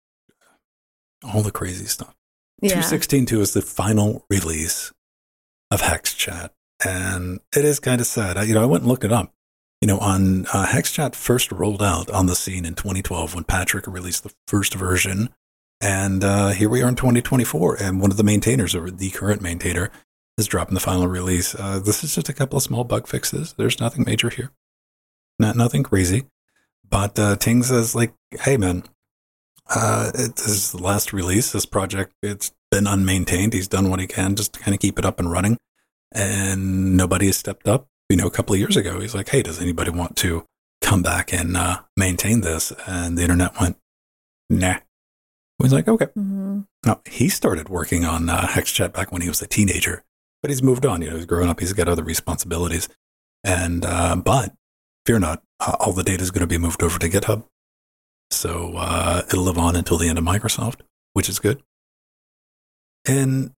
all 1.22 1.42
the 1.42 1.50
crazy 1.50 1.86
stuff. 1.86 2.14
Yeah. 2.60 2.80
216.2 2.80 3.40
is 3.40 3.54
the 3.54 3.62
final 3.62 4.24
release 4.28 4.92
of 5.70 5.82
HexChat. 5.82 6.50
And 6.84 7.40
it 7.56 7.64
is 7.64 7.80
kind 7.80 8.00
of 8.00 8.06
sad. 8.06 8.36
I, 8.36 8.42
you 8.42 8.54
know, 8.54 8.62
I 8.62 8.66
went 8.66 8.82
and 8.82 8.90
looked 8.90 9.04
it 9.04 9.12
up. 9.12 9.32
You 9.80 9.88
know, 9.88 9.98
on 9.98 10.46
uh, 10.46 10.66
HexChat 10.66 11.14
first 11.14 11.52
rolled 11.52 11.82
out 11.82 12.10
on 12.10 12.26
the 12.26 12.34
scene 12.34 12.64
in 12.64 12.74
2012 12.74 13.34
when 13.34 13.44
Patrick 13.44 13.86
released 13.86 14.24
the 14.24 14.32
first 14.46 14.74
version 14.74 15.30
and 15.80 16.24
uh, 16.24 16.48
here 16.48 16.70
we 16.70 16.82
are 16.82 16.88
in 16.88 16.96
2024, 16.96 17.76
and 17.82 18.00
one 18.00 18.10
of 18.10 18.16
the 18.16 18.24
maintainers, 18.24 18.74
or 18.74 18.90
the 18.90 19.10
current 19.10 19.42
maintainer, 19.42 19.90
is 20.38 20.46
dropping 20.46 20.72
the 20.74 20.80
final 20.80 21.06
release. 21.06 21.54
Uh, 21.54 21.78
this 21.78 22.02
is 22.02 22.14
just 22.14 22.30
a 22.30 22.32
couple 22.32 22.56
of 22.56 22.62
small 22.62 22.84
bug 22.84 23.06
fixes. 23.06 23.52
There's 23.52 23.80
nothing 23.80 24.04
major 24.06 24.30
here, 24.30 24.50
not 25.38 25.56
nothing 25.56 25.82
crazy. 25.82 26.24
But 26.88 27.18
uh, 27.18 27.36
Ting 27.36 27.62
says, 27.62 27.94
like, 27.94 28.14
hey 28.42 28.56
man, 28.56 28.84
uh, 29.68 30.10
it, 30.14 30.36
this 30.36 30.48
is 30.48 30.72
the 30.72 30.82
last 30.82 31.12
release. 31.12 31.52
This 31.52 31.66
project 31.66 32.12
it's 32.22 32.52
been 32.70 32.84
unmaintained. 32.84 33.52
He's 33.52 33.68
done 33.68 33.90
what 33.90 34.00
he 34.00 34.06
can 34.06 34.36
just 34.36 34.54
to 34.54 34.60
kind 34.60 34.74
of 34.74 34.80
keep 34.80 34.98
it 34.98 35.04
up 35.04 35.18
and 35.18 35.30
running, 35.30 35.56
and 36.12 36.96
nobody 36.96 37.26
has 37.26 37.36
stepped 37.36 37.68
up. 37.68 37.86
You 38.10 38.16
know, 38.16 38.26
a 38.26 38.30
couple 38.30 38.54
of 38.54 38.60
years 38.60 38.76
ago, 38.76 39.00
he's 39.00 39.14
like, 39.14 39.28
hey, 39.30 39.42
does 39.42 39.60
anybody 39.60 39.90
want 39.90 40.16
to 40.16 40.44
come 40.82 41.02
back 41.02 41.32
and 41.32 41.56
uh, 41.56 41.80
maintain 41.96 42.42
this? 42.42 42.72
And 42.86 43.16
the 43.16 43.22
internet 43.22 43.58
went, 43.58 43.78
nah, 44.50 44.76
He's 45.62 45.72
like, 45.72 45.88
okay. 45.88 46.06
Mm-hmm. 46.06 46.60
Now, 46.84 47.00
he 47.06 47.28
started 47.28 47.68
working 47.68 48.04
on 48.04 48.28
uh, 48.28 48.42
HexChat 48.42 48.92
back 48.92 49.12
when 49.12 49.22
he 49.22 49.28
was 49.28 49.40
a 49.40 49.46
teenager, 49.46 50.02
but 50.42 50.50
he's 50.50 50.62
moved 50.62 50.84
on. 50.84 51.00
You 51.00 51.10
know, 51.10 51.16
he's 51.16 51.26
grown 51.26 51.48
up, 51.48 51.60
he's 51.60 51.72
got 51.72 51.88
other 51.88 52.02
responsibilities. 52.02 52.88
And 53.42 53.84
uh, 53.84 54.16
but 54.16 54.52
fear 55.06 55.18
not, 55.18 55.42
uh, 55.60 55.76
all 55.80 55.92
the 55.92 56.02
data 56.02 56.22
is 56.22 56.30
going 56.30 56.40
to 56.40 56.46
be 56.46 56.58
moved 56.58 56.82
over 56.82 56.98
to 56.98 57.08
GitHub, 57.08 57.44
so 58.30 58.74
uh, 58.76 59.22
it'll 59.28 59.44
live 59.44 59.58
on 59.58 59.76
until 59.76 59.98
the 59.98 60.08
end 60.08 60.18
of 60.18 60.24
Microsoft, 60.24 60.80
which 61.12 61.28
is 61.28 61.38
good. 61.38 61.62
And 63.06 63.52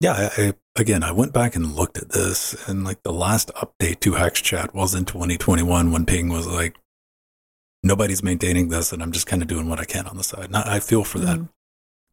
yeah, 0.00 0.30
I, 0.36 0.42
I, 0.42 0.54
again, 0.76 1.02
I 1.02 1.12
went 1.12 1.32
back 1.32 1.54
and 1.56 1.74
looked 1.74 1.98
at 1.98 2.10
this, 2.10 2.68
and 2.68 2.84
like 2.84 3.02
the 3.02 3.12
last 3.12 3.50
update 3.54 4.00
to 4.00 4.12
HexChat 4.12 4.74
was 4.74 4.94
in 4.94 5.04
2021 5.04 5.90
when 5.92 6.06
Ping 6.06 6.28
was 6.28 6.46
like, 6.46 6.76
nobody's 7.82 8.22
maintaining 8.22 8.68
this, 8.68 8.92
and 8.92 9.02
I'm 9.02 9.12
just 9.12 9.26
kind 9.26 9.42
of 9.42 9.48
doing 9.48 9.68
what 9.68 9.80
I 9.80 9.84
can 9.84 10.06
on 10.06 10.16
the 10.16 10.24
side. 10.24 10.46
And 10.46 10.56
I, 10.56 10.76
I 10.76 10.80
feel 10.80 11.04
for 11.04 11.18
that. 11.18 11.38
Mm. 11.38 11.48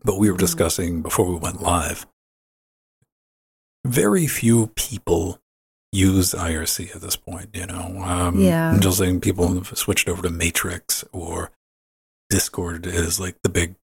But 0.04 0.18
we 0.18 0.30
were 0.30 0.36
Mm. 0.38 0.40
discussing 0.40 1.02
before 1.02 1.26
we 1.30 1.36
went 1.36 1.62
live. 1.62 2.08
Very 3.86 4.28
few 4.28 4.68
people 4.76 5.40
use 5.92 6.34
IRC 6.34 6.96
at 6.96 7.02
this 7.02 7.16
point. 7.16 7.50
You 7.54 7.66
know, 7.66 8.02
um, 8.04 8.40
Yeah. 8.40 8.72
I'm 8.72 8.80
just 8.80 8.98
saying 9.00 9.22
people 9.22 9.54
have 9.56 9.78
switched 9.78 10.08
over 10.10 10.22
to 10.22 10.30
Matrix 10.30 11.04
or 11.12 11.52
Discord 12.30 12.86
is 12.86 13.20
like 13.20 13.38
the 13.42 13.50
big 13.50 13.76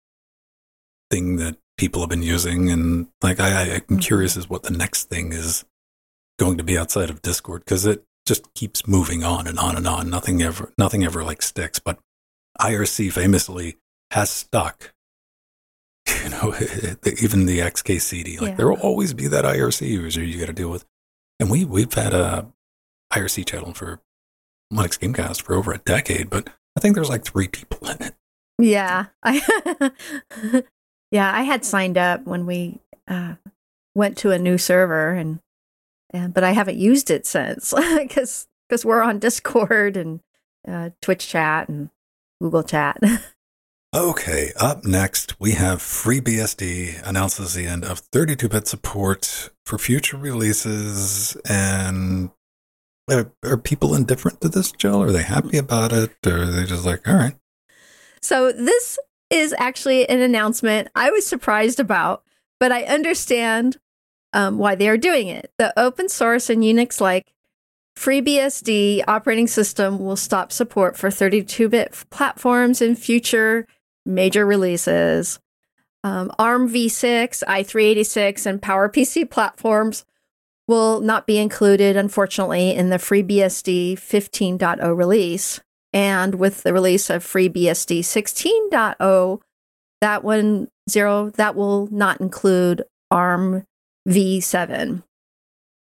thing 1.10 1.38
that 1.38 1.58
people 1.78 2.02
have 2.02 2.10
been 2.10 2.24
using, 2.24 2.70
and 2.70 3.08
like 3.22 3.40
I, 3.40 3.50
I, 3.50 3.74
I'm 3.76 3.82
Mhm. 3.98 4.02
curious 4.02 4.38
as 4.38 4.50
what 4.50 4.64
the 4.64 4.72
next 4.72 5.10
thing 5.10 5.34
is 5.34 5.66
going 6.40 6.58
to 6.58 6.64
be 6.64 6.78
outside 6.78 7.10
of 7.10 7.22
Discord 7.22 7.64
because 7.66 7.86
it 7.86 8.04
just 8.28 8.54
keeps 8.54 8.88
moving 8.88 9.24
on 9.24 9.48
and 9.48 9.58
on 9.60 9.76
and 9.76 9.88
on. 9.88 10.10
Nothing 10.10 10.42
ever, 10.42 10.74
nothing 10.78 11.04
ever 11.04 11.24
like 11.24 11.42
sticks. 11.42 11.80
But 11.80 12.00
IRC 12.60 13.10
famously 13.12 13.78
has 14.12 14.30
stuck. 14.30 14.92
You 16.24 16.30
know, 16.30 16.54
even 17.22 17.46
the 17.48 17.60
XKCD, 17.62 18.40
like 18.40 18.52
Yeah. 18.52 18.56
there 18.56 18.68
will 18.70 18.80
always 18.80 19.14
be 19.14 19.28
that 19.28 19.44
IRC 19.46 19.88
user 19.88 20.24
you 20.24 20.40
got 20.40 20.48
to 20.48 20.54
deal 20.54 20.70
with. 20.70 20.86
And 21.40 21.50
we 21.50 21.66
we've 21.66 21.94
had 21.94 22.14
a 22.14 22.48
IRC 23.14 23.46
channel 23.46 23.74
for 23.74 24.00
Linux 24.72 25.00
Gamecast 25.00 25.42
for 25.42 25.56
over 25.56 25.72
a 25.72 25.78
decade, 25.80 26.30
but 26.30 26.50
I 26.78 26.80
think 26.80 26.96
there's 26.96 27.10
like 27.10 27.24
three 27.24 27.48
people 27.48 27.88
in 27.90 28.02
it. 28.02 28.16
Yeah, 28.58 29.08
I 29.24 29.42
yeah, 31.12 31.32
I 31.34 31.44
had 31.44 31.66
signed 31.66 31.98
up 31.98 32.26
when 32.26 32.46
we 32.46 32.80
uh, 33.08 33.36
went 33.94 34.18
to 34.20 34.32
a 34.32 34.40
new 34.40 34.58
server, 34.58 35.12
and, 35.12 35.40
and 36.12 36.34
but 36.34 36.44
I 36.44 36.52
haven't 36.52 36.78
used 36.78 37.12
it 37.12 37.26
since 37.26 37.74
because 37.98 38.48
because 38.68 38.86
we're 38.86 39.02
on 39.02 39.20
Discord 39.20 39.98
and 39.98 40.22
uh, 40.68 40.92
Twitch 41.02 41.28
chat 41.28 41.70
and 41.70 41.90
Google 42.42 42.64
chat. 42.64 43.00
Okay, 43.96 44.52
up 44.60 44.84
next 44.84 45.40
we 45.40 45.52
have 45.52 45.80
FreeBSD 45.80 47.02
announces 47.08 47.54
the 47.54 47.66
end 47.66 47.86
of 47.86 48.02
32-bit 48.12 48.68
support 48.68 49.50
for 49.66 49.78
future 49.78 50.18
releases, 50.18 51.38
and 51.48 52.30
are, 53.10 53.32
are 53.46 53.56
people 53.56 53.96
indifferent 53.96 54.42
to 54.42 54.50
this, 54.50 54.74
Jill? 54.74 55.02
Are 55.02 55.14
they 55.14 55.24
happy 55.24 55.58
about 55.58 55.94
it, 55.94 56.12
or 56.28 56.42
are 56.42 56.46
they 56.46 56.66
just 56.66 56.86
like, 56.86 57.08
all 57.08 57.16
right? 57.16 57.38
So 58.22 58.52
this 58.52 59.00
is 59.30 59.56
actually 59.58 60.10
an 60.10 60.20
announcement 60.20 60.90
I 60.94 61.10
was 61.10 61.26
surprised 61.26 61.80
about, 61.80 62.24
but 62.60 62.74
I 62.74 62.84
understand 62.84 63.78
um, 64.34 64.58
why 64.58 64.76
they 64.76 64.90
are 64.90 64.98
doing 64.98 65.30
it. 65.30 65.54
The 65.58 65.72
open 65.80 66.10
source 66.10 66.50
and 66.50 66.62
Unix 66.62 67.00
like 67.00 67.32
FreeBSD 67.98 69.06
operating 69.08 69.48
system 69.48 70.00
will 70.00 70.18
stop 70.18 70.52
support 70.52 70.98
for 70.98 71.10
32 71.10 71.70
bit 71.70 72.04
platforms 72.10 72.82
in 72.82 72.98
future 72.98 73.66
major 74.06 74.46
releases. 74.46 75.40
Um, 76.04 76.32
ARM 76.38 76.70
v6, 76.70 77.44
i386, 77.48 78.46
and 78.46 78.62
PowerPC 78.62 79.30
platforms 79.30 80.06
will 80.68 81.02
not 81.02 81.28
be 81.28 81.38
included, 81.38 81.96
unfortunately, 81.96 82.72
in 82.72 82.90
the 82.90 82.98
FreeBSD 82.98 83.94
15.0 83.94 84.98
release. 84.98 85.60
And 85.94 86.36
with 86.36 86.64
the 86.64 86.74
release 86.74 87.10
of 87.10 87.24
FreeBSD 87.24 88.00
16.0, 88.00 89.42
that 90.02 90.24
one 90.24 90.68
zero 90.90 91.30
that 91.32 91.56
will 91.56 91.88
not 91.92 92.20
include 92.20 92.84
ARM 93.10 93.66
v7. 94.08 95.04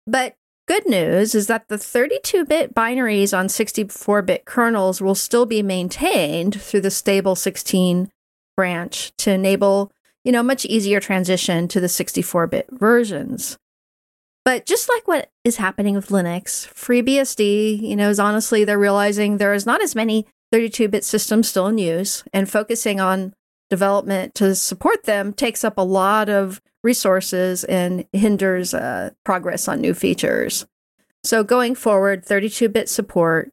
But 0.06 0.34
good 0.68 0.86
news 0.86 1.34
is 1.34 1.46
that 1.48 1.66
the 1.68 1.76
32-bit 1.76 2.74
binaries 2.74 3.36
on 3.36 3.46
64-bit 3.46 4.44
kernels 4.44 5.00
will 5.00 5.14
still 5.14 5.46
be 5.46 5.62
maintained 5.62 6.60
through 6.60 6.82
the 6.82 6.90
stable 6.90 7.34
16 7.34 8.10
branch 8.56 9.12
to 9.16 9.32
enable, 9.32 9.90
you 10.24 10.30
know, 10.30 10.42
much 10.42 10.66
easier 10.66 11.00
transition 11.00 11.66
to 11.68 11.80
the 11.80 11.86
64-bit 11.86 12.68
versions. 12.70 13.56
But 14.44 14.66
just 14.66 14.88
like 14.88 15.08
what 15.08 15.30
is 15.42 15.56
happening 15.56 15.94
with 15.94 16.08
Linux, 16.08 16.68
FreeBSD, 16.72 17.80
you 17.82 17.96
know, 17.96 18.10
is 18.10 18.20
honestly 18.20 18.64
they're 18.64 18.78
realizing 18.78 19.38
there 19.38 19.54
is 19.54 19.66
not 19.66 19.82
as 19.82 19.94
many 19.94 20.26
32-bit 20.54 21.04
systems 21.04 21.48
still 21.48 21.66
in 21.66 21.78
use, 21.78 22.24
and 22.32 22.48
focusing 22.48 23.00
on 23.00 23.34
development 23.70 24.34
to 24.34 24.54
support 24.54 25.04
them 25.04 25.32
takes 25.32 25.64
up 25.64 25.76
a 25.76 25.82
lot 25.82 26.28
of 26.28 26.60
resources 26.82 27.64
and 27.64 28.06
hinders 28.12 28.74
uh, 28.74 29.10
progress 29.24 29.68
on 29.68 29.80
new 29.80 29.94
features. 29.94 30.66
So 31.24 31.42
going 31.42 31.74
forward, 31.74 32.24
32-bit 32.24 32.88
support 32.88 33.52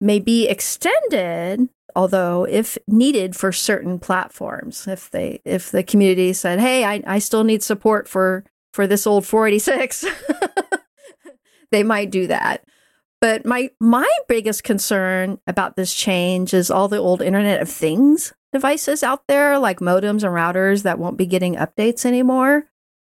may 0.00 0.18
be 0.18 0.48
extended, 0.48 1.68
although 1.94 2.44
if 2.44 2.78
needed 2.88 3.36
for 3.36 3.52
certain 3.52 3.98
platforms, 3.98 4.86
if 4.86 5.10
they 5.10 5.40
if 5.44 5.70
the 5.70 5.82
community 5.82 6.32
said, 6.32 6.60
"Hey, 6.60 6.84
I, 6.84 7.02
I 7.06 7.18
still 7.18 7.44
need 7.44 7.62
support 7.62 8.08
for 8.08 8.44
for 8.72 8.86
this 8.86 9.06
old 9.06 9.26
486," 9.26 10.06
they 11.70 11.82
might 11.82 12.10
do 12.10 12.26
that. 12.26 12.64
But 13.24 13.46
my 13.46 13.70
my 13.80 14.06
biggest 14.28 14.64
concern 14.64 15.38
about 15.46 15.76
this 15.76 15.94
change 15.94 16.52
is 16.52 16.70
all 16.70 16.88
the 16.88 16.98
old 16.98 17.22
Internet 17.22 17.62
of 17.62 17.70
Things 17.70 18.34
devices 18.52 19.02
out 19.02 19.22
there, 19.28 19.58
like 19.58 19.80
modems 19.80 20.24
and 20.24 20.34
routers 20.34 20.82
that 20.82 20.98
won't 20.98 21.16
be 21.16 21.24
getting 21.24 21.54
updates 21.54 22.04
anymore. 22.04 22.66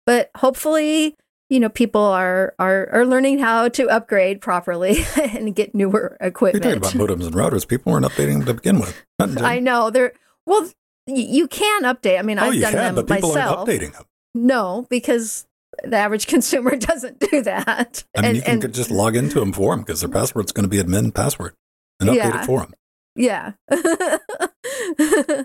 But 0.06 0.30
hopefully, 0.36 1.16
you 1.50 1.58
know, 1.58 1.68
people 1.68 2.02
are 2.02 2.54
are 2.60 2.88
are 2.92 3.04
learning 3.04 3.40
how 3.40 3.68
to 3.70 3.88
upgrade 3.88 4.40
properly 4.40 4.98
and 5.20 5.56
get 5.56 5.74
newer 5.74 6.16
equipment. 6.20 6.64
You're 6.64 6.78
talking 6.78 7.00
about 7.00 7.08
modems 7.08 7.26
and 7.26 7.34
routers. 7.34 7.66
People 7.66 7.90
weren't 7.90 8.06
updating 8.06 8.34
them 8.34 8.44
to 8.44 8.54
begin 8.54 8.78
with. 8.78 9.04
I 9.18 9.58
know 9.58 9.90
they're 9.90 10.12
well. 10.46 10.70
You 11.08 11.48
can 11.48 11.82
update. 11.82 12.20
I 12.20 12.22
mean, 12.22 12.38
oh, 12.38 12.42
I've 12.44 12.60
done 12.60 12.72
can, 12.74 12.94
them 12.94 12.94
but 12.94 13.08
people 13.08 13.30
myself. 13.30 13.58
aren't 13.58 13.68
updating 13.68 13.92
them. 13.92 14.04
No, 14.36 14.86
because 14.88 15.48
the 15.84 15.96
average 15.96 16.26
consumer 16.28 16.76
doesn't 16.76 17.18
do 17.30 17.42
that. 17.42 18.04
I 18.16 18.20
mean, 18.20 18.26
and, 18.28 18.36
you 18.36 18.42
can 18.42 18.62
and- 18.64 18.74
just 18.74 18.90
log 18.90 19.16
into 19.16 19.40
them 19.40 19.52
for 19.52 19.72
them 19.74 19.80
because 19.84 20.00
their 20.00 20.08
password's 20.10 20.52
going 20.52 20.68
to 20.68 20.70
be 20.70 20.82
admin 20.82 21.14
password 21.14 21.54
and 22.00 22.10
update 22.10 22.16
Yeah. 22.16 22.42
it 22.42 22.46
for 22.46 22.60
them. 22.60 22.74
yeah. 23.16 23.52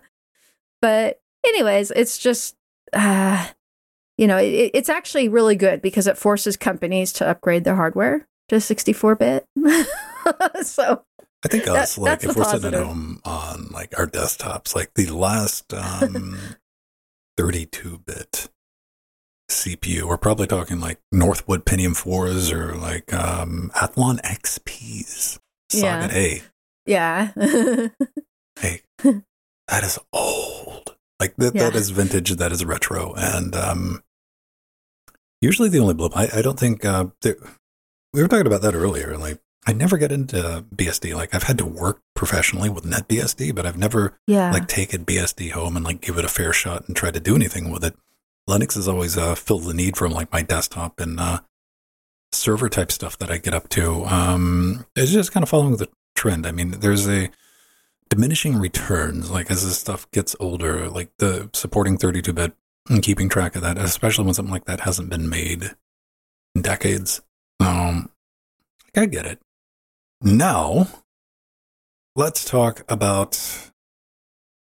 but 0.81 1.19
anyways, 1.45 1.91
it's 1.91 2.17
just 2.17 2.55
uh, 2.93 3.47
you 4.17 4.27
know, 4.27 4.37
it, 4.37 4.71
it's 4.73 4.89
actually 4.89 5.29
really 5.29 5.55
good 5.55 5.81
because 5.81 6.07
it 6.07 6.17
forces 6.17 6.57
companies 6.57 7.13
to 7.13 7.27
upgrade 7.27 7.63
their 7.63 7.75
hardware 7.75 8.27
to 8.49 8.59
64 8.59 9.15
bit. 9.15 9.45
so 10.63 11.03
I 11.43 11.47
think 11.47 11.63
That- 11.65 11.75
us, 11.75 11.97
like, 11.97 12.19
that's 12.19 12.25
if 12.25 12.35
we're 12.35 12.43
sitting 12.43 12.73
at 12.73 12.85
home 12.85 13.21
on 13.23 13.67
like 13.71 13.97
our 13.97 14.07
desktops, 14.07 14.75
like 14.75 14.93
the 14.95 15.07
last 15.07 15.73
um, 15.73 16.37
32-bit 17.39 18.49
CPU, 19.51 20.03
we're 20.03 20.17
probably 20.17 20.47
talking 20.47 20.79
like 20.79 20.99
Northwood 21.11 21.65
Pentium 21.65 21.93
4s 21.95 22.51
or 22.51 22.75
like 22.75 23.13
um, 23.13 23.71
Athlon 23.75 24.19
XPs, 24.21 25.39
Yeah. 25.73 26.09
A. 26.11 26.41
yeah. 26.85 27.31
Hey, 28.59 28.81
that 28.99 29.83
is 29.83 29.97
old. 30.13 30.95
Like 31.19 31.35
that, 31.37 31.53
that 31.53 31.73
Yeah. 31.73 31.79
is 31.79 31.89
vintage. 31.89 32.31
That 32.31 32.51
is 32.51 32.63
retro. 32.63 33.13
And 33.15 33.55
um, 33.55 34.03
usually 35.41 35.69
the 35.69 35.79
only 35.79 35.93
blip. 35.95 36.15
I, 36.15 36.29
I 36.33 36.41
don't 36.41 36.59
think 36.59 36.85
uh, 36.85 37.05
there, 37.21 37.37
we 38.13 38.21
were 38.21 38.27
talking 38.27 38.45
about 38.45 38.61
that 38.61 38.75
earlier. 38.75 39.17
Like 39.17 39.39
I 39.65 39.73
never 39.73 39.97
get 39.97 40.11
into 40.11 40.65
BSD. 40.75 41.15
Like 41.15 41.33
I've 41.33 41.43
had 41.43 41.57
to 41.59 41.65
work 41.65 42.01
professionally 42.15 42.69
with 42.69 42.83
NetBSD, 42.83 43.55
but 43.55 43.65
I've 43.65 43.77
never 43.77 44.17
yeah. 44.27 44.51
like 44.51 44.67
taken 44.67 45.05
BSD 45.05 45.51
home 45.51 45.75
and 45.75 45.85
like 45.85 46.01
give 46.01 46.17
it 46.17 46.25
a 46.25 46.29
fair 46.29 46.53
shot 46.53 46.87
and 46.87 46.95
try 46.95 47.09
to 47.11 47.19
do 47.19 47.35
anything 47.35 47.71
with 47.71 47.83
it. 47.83 47.95
Linux 48.51 48.75
has 48.75 48.87
always 48.87 49.17
uh, 49.17 49.33
filled 49.33 49.63
the 49.63 49.73
need 49.73 49.95
from 49.95 50.11
like 50.11 50.31
my 50.31 50.41
desktop 50.41 50.99
and 50.99 51.19
uh, 51.19 51.39
server 52.33 52.67
type 52.67 52.91
stuff 52.91 53.17
that 53.19 53.31
I 53.31 53.37
get 53.37 53.53
up 53.53 53.69
to. 53.69 54.05
Um, 54.05 54.85
it's 54.95 55.11
just 55.11 55.31
kind 55.31 55.43
of 55.43 55.49
following 55.49 55.77
the 55.77 55.87
trend. 56.15 56.45
I 56.45 56.51
mean, 56.51 56.71
there's 56.71 57.07
a 57.07 57.29
diminishing 58.09 58.57
returns 58.57 59.31
like 59.31 59.49
as 59.49 59.63
this 59.63 59.79
stuff 59.79 60.09
gets 60.11 60.35
older, 60.39 60.89
like 60.89 61.09
the 61.17 61.49
supporting 61.53 61.97
32 61.97 62.33
bit 62.33 62.53
and 62.89 63.01
keeping 63.01 63.29
track 63.29 63.55
of 63.55 63.61
that, 63.61 63.77
especially 63.77 64.25
when 64.25 64.33
something 64.33 64.51
like 64.51 64.65
that 64.65 64.81
hasn't 64.81 65.09
been 65.09 65.29
made 65.29 65.71
in 66.53 66.61
decades. 66.61 67.21
Um, 67.61 68.11
I 68.95 69.05
get 69.05 69.25
it. 69.25 69.39
Now, 70.21 70.87
let's 72.17 72.43
talk 72.43 72.83
about 72.89 73.31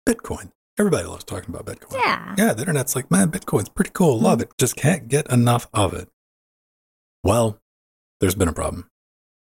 Bitcoin. 0.08 0.52
Everybody 0.78 1.06
loves 1.06 1.24
talking 1.24 1.54
about 1.54 1.66
Bitcoin. 1.66 1.92
yeah. 1.94 2.34
Yeah, 2.36 2.52
the 2.52 2.62
internet's 2.62 2.96
like, 2.96 3.10
man, 3.10 3.30
Bitcoin's 3.30 3.68
pretty 3.68 3.90
cool. 3.94 4.18
Love 4.18 4.40
it. 4.40 4.50
Just 4.58 4.74
can't 4.76 5.06
get 5.08 5.30
enough 5.30 5.68
of 5.72 5.94
it. 5.94 6.08
Well, 7.22 7.60
there's 8.20 8.34
been 8.34 8.48
a 8.48 8.52
problem. 8.52 8.90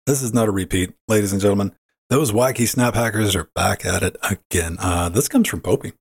this 0.06 0.22
is 0.22 0.32
not 0.32 0.48
a 0.48 0.52
repeat, 0.52 0.94
ladies 1.06 1.32
and 1.32 1.40
gentlemen. 1.42 1.74
Those 2.08 2.32
wacky 2.32 2.66
snap 2.66 2.94
hackers 2.94 3.36
are 3.36 3.50
back 3.54 3.84
at 3.84 4.02
it 4.02 4.16
again. 4.22 4.78
Uh, 4.80 5.10
this 5.10 5.28
comes 5.28 5.48
from 5.48 5.60
Popey. 5.60 5.92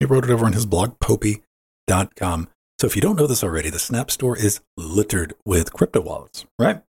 He 0.00 0.06
wrote 0.06 0.24
it 0.24 0.30
over 0.30 0.44
on 0.44 0.52
his 0.52 0.66
blog, 0.66 0.98
popey.com. 0.98 2.48
So 2.80 2.86
if 2.88 2.96
you 2.96 3.02
don't 3.02 3.14
know 3.16 3.28
this 3.28 3.44
already, 3.44 3.70
the 3.70 3.78
Snap 3.78 4.10
Store 4.10 4.36
is 4.36 4.60
littered 4.76 5.34
with 5.46 5.72
crypto 5.72 6.00
wallets, 6.00 6.44
right? 6.58 6.82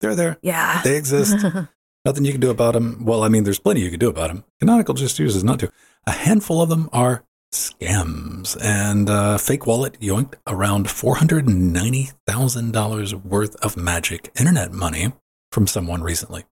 They're 0.00 0.14
there. 0.14 0.38
Yeah. 0.42 0.80
They 0.82 0.96
exist. 0.96 1.44
Nothing 2.08 2.24
you 2.24 2.32
can 2.32 2.40
do 2.40 2.48
about 2.48 2.72
them. 2.72 3.04
Well, 3.04 3.22
I 3.22 3.28
mean, 3.28 3.44
there's 3.44 3.58
plenty 3.58 3.82
you 3.82 3.90
can 3.90 3.98
do 3.98 4.08
about 4.08 4.28
them. 4.28 4.42
Canonical 4.60 4.94
just 4.94 5.18
chooses 5.18 5.44
not 5.44 5.60
to. 5.60 5.70
A 6.06 6.12
handful 6.12 6.62
of 6.62 6.70
them 6.70 6.88
are 6.90 7.22
scams. 7.52 8.56
And 8.62 9.10
uh, 9.10 9.36
Fake 9.36 9.66
Wallet 9.66 10.00
yoinked 10.00 10.36
around 10.46 10.86
$490,000 10.86 13.24
worth 13.26 13.56
of 13.56 13.76
magic 13.76 14.30
internet 14.40 14.72
money 14.72 15.12
from 15.52 15.66
someone 15.66 16.02
recently. 16.02 16.46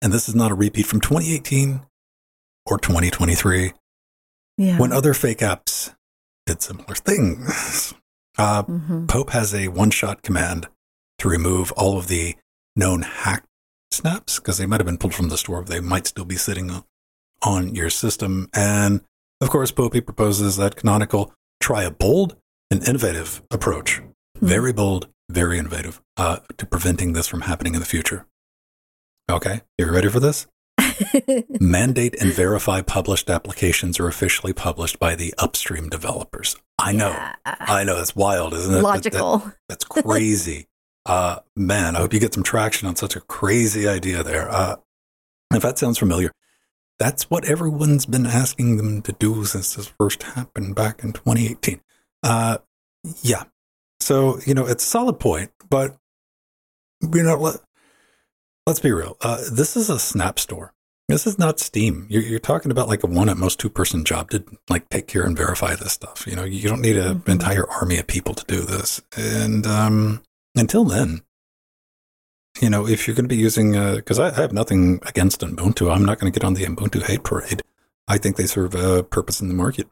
And 0.00 0.12
this 0.12 0.28
is 0.28 0.36
not 0.36 0.52
a 0.52 0.54
repeat 0.54 0.86
from 0.86 1.00
2018 1.00 1.80
or 2.64 2.78
2023 2.78 3.72
yeah. 4.56 4.78
when 4.78 4.92
other 4.92 5.14
fake 5.14 5.38
apps 5.38 5.96
did 6.46 6.62
similar 6.62 6.94
things. 6.94 7.92
Uh, 8.38 8.62
hmm 8.62 9.06
Pope 9.06 9.30
has 9.30 9.52
a 9.52 9.66
one 9.66 9.90
shot 9.90 10.22
command 10.22 10.68
to 11.18 11.28
remove 11.28 11.72
all 11.72 11.98
of 11.98 12.06
the 12.06 12.36
known 12.76 13.02
hacked 13.02 13.47
snaps 13.90 14.38
because 14.38 14.58
they 14.58 14.66
might 14.66 14.80
have 14.80 14.86
been 14.86 14.98
pulled 14.98 15.14
from 15.14 15.28
the 15.28 15.38
store. 15.38 15.64
They 15.64 15.80
might 15.80 16.06
still 16.06 16.24
be 16.24 16.36
sitting 16.36 16.70
on- 17.42 17.74
your 17.74 17.90
system. 17.90 18.48
And 18.54 19.02
of 19.40 19.50
course, 19.50 19.70
Popey 19.70 20.04
proposes 20.04 20.56
that 20.56 20.76
Canonical 20.76 21.32
try 21.60 21.82
a 21.84 21.90
bold 21.90 22.36
and 22.70 22.86
innovative 22.86 23.42
approach. 23.50 24.00
Very 24.40 24.72
bold, 24.72 25.08
very 25.30 25.58
innovative 25.58 26.00
uh, 26.16 26.38
to 26.56 26.66
preventing 26.66 27.12
this 27.12 27.26
from 27.28 27.42
happening 27.42 27.74
in 27.74 27.80
the 27.80 27.86
future. 27.86 28.26
Okay, 29.30 29.60
you 29.78 29.90
ready 29.90 30.08
for 30.08 30.20
this? 30.20 30.46
Mandate 31.60 32.20
and 32.20 32.32
verify 32.32 32.80
published 32.82 33.28
applications 33.30 33.98
are 34.00 34.08
officially 34.08 34.52
published 34.52 34.98
by 34.98 35.14
the 35.14 35.34
upstream 35.38 35.88
developers. 35.88 36.56
I 36.78 36.92
know. 36.92 37.10
Yeah. 37.10 37.34
I 37.44 37.84
know. 37.84 38.00
It's 38.00 38.14
wild, 38.16 38.54
isn't 38.54 38.72
it? 38.72 38.76
That- 38.76 38.82
that- 38.82 39.12
Logical. 39.14 39.52
that's 39.68 39.84
crazy. 39.84 40.66
Uh, 41.08 41.40
man, 41.56 41.96
I 41.96 42.00
hope 42.00 42.12
you 42.14 42.20
get 42.20 42.34
some 42.34 42.42
traction 42.44 42.86
on 42.86 42.94
such 42.96 43.16
a 43.16 43.20
crazy 43.20 43.88
idea 43.88 44.22
there. 44.22 44.48
Uh, 44.50 44.76
if 45.52 45.62
that 45.62 45.78
sounds 45.78 45.98
familiar, 45.98 46.30
that's 46.98 47.30
what 47.30 47.44
everyone's 47.46 48.06
been 48.06 48.26
asking 48.26 48.76
them 48.76 49.02
to 49.02 49.12
do 49.12 49.44
since 49.44 49.74
this 49.74 49.86
first 49.98 50.22
happened 50.22 50.74
back 50.74 51.02
in 51.02 51.12
2018. 51.12 51.80
Uh, 52.22 52.58
yeah. 53.22 53.44
So, 54.00 54.38
you 54.46 54.54
know, 54.54 54.66
it's 54.66 54.84
a 54.84 54.88
solid 54.88 55.18
point, 55.18 55.50
but, 55.70 55.96
you 57.00 57.22
know, 57.22 57.36
let, 57.36 57.56
let's 58.66 58.80
be 58.80 58.92
real. 58.92 59.16
Uh, 59.20 59.38
this 59.52 59.76
is 59.76 59.88
a 59.90 59.98
Snap 59.98 60.38
store. 60.38 60.72
This 61.08 61.26
is 61.26 61.38
not 61.38 61.58
Steam. 61.58 62.06
You're, 62.10 62.22
you're 62.22 62.38
talking 62.38 62.70
about 62.70 62.88
like 62.88 63.02
a 63.02 63.06
one 63.06 63.30
at 63.30 63.38
most 63.38 63.58
two 63.58 63.70
person 63.70 64.04
job 64.04 64.28
to 64.30 64.44
like 64.68 64.88
take 64.90 65.06
care 65.06 65.22
and 65.22 65.36
verify 65.36 65.74
this 65.74 65.92
stuff. 65.94 66.26
You 66.26 66.36
know, 66.36 66.44
you 66.44 66.68
don't 66.68 66.82
need 66.82 66.98
an 66.98 67.20
Mhm. 67.20 67.28
entire 67.30 67.66
army 67.70 67.98
of 67.98 68.06
people 68.06 68.34
to 68.34 68.44
do 68.44 68.60
this. 68.60 69.00
And 69.16 69.66
um, 69.66 70.22
until 70.58 70.84
then, 70.84 71.22
you 72.60 72.70
know, 72.70 72.86
if 72.86 73.06
you're 73.06 73.14
going 73.14 73.28
to 73.28 73.34
be 73.34 73.40
using, 73.40 73.72
because 73.72 74.18
I, 74.18 74.30
I 74.30 74.40
have 74.40 74.52
nothing 74.52 75.00
against 75.06 75.40
Ubuntu, 75.40 75.94
I'm 75.94 76.04
not 76.04 76.18
going 76.18 76.32
to 76.32 76.38
get 76.38 76.44
on 76.44 76.54
the 76.54 76.64
Ubuntu 76.64 77.02
hate 77.02 77.22
parade. 77.22 77.62
I 78.08 78.18
think 78.18 78.36
they 78.36 78.46
serve 78.46 78.74
a 78.74 79.02
purpose 79.02 79.40
in 79.40 79.48
the 79.48 79.54
market. 79.54 79.88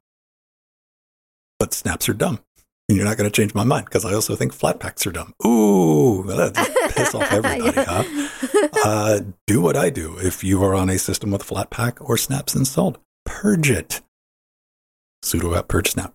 But 1.58 1.75
snaps 1.75 2.08
are 2.08 2.14
dumb. 2.14 2.40
And 2.88 2.96
you're 2.96 3.06
not 3.06 3.16
going 3.16 3.28
to 3.28 3.35
change 3.35 3.54
my 3.54 3.64
mind 3.64 3.87
because 3.87 4.04
I 4.04 4.14
also 4.14 4.37
think 4.37 4.56
Flatpaks 4.56 5.06
are 5.06 5.12
dumb. 5.12 5.35
Ooh, 5.44 6.23
that 6.28 6.54
piss 6.96 7.14
off 7.14 7.32
everybody, 7.32 7.73
huh? 7.75 8.68
uh, 8.85 9.20
do 9.49 9.61
what 9.61 9.76
I 9.76 9.90
do. 9.90 10.16
If 10.18 10.44
you 10.44 10.62
are 10.62 10.75
on 10.75 10.88
a 10.88 10.99
system 10.99 11.32
with 11.32 11.42
Flatpak 11.42 11.96
or 12.00 12.16
snaps 12.16 12.54
installed, 12.54 12.99
purge 13.25 13.70
it. 13.70 14.02
sudo 15.25 15.56
apt 15.58 15.69
purge 15.69 15.91
snap. 15.91 16.14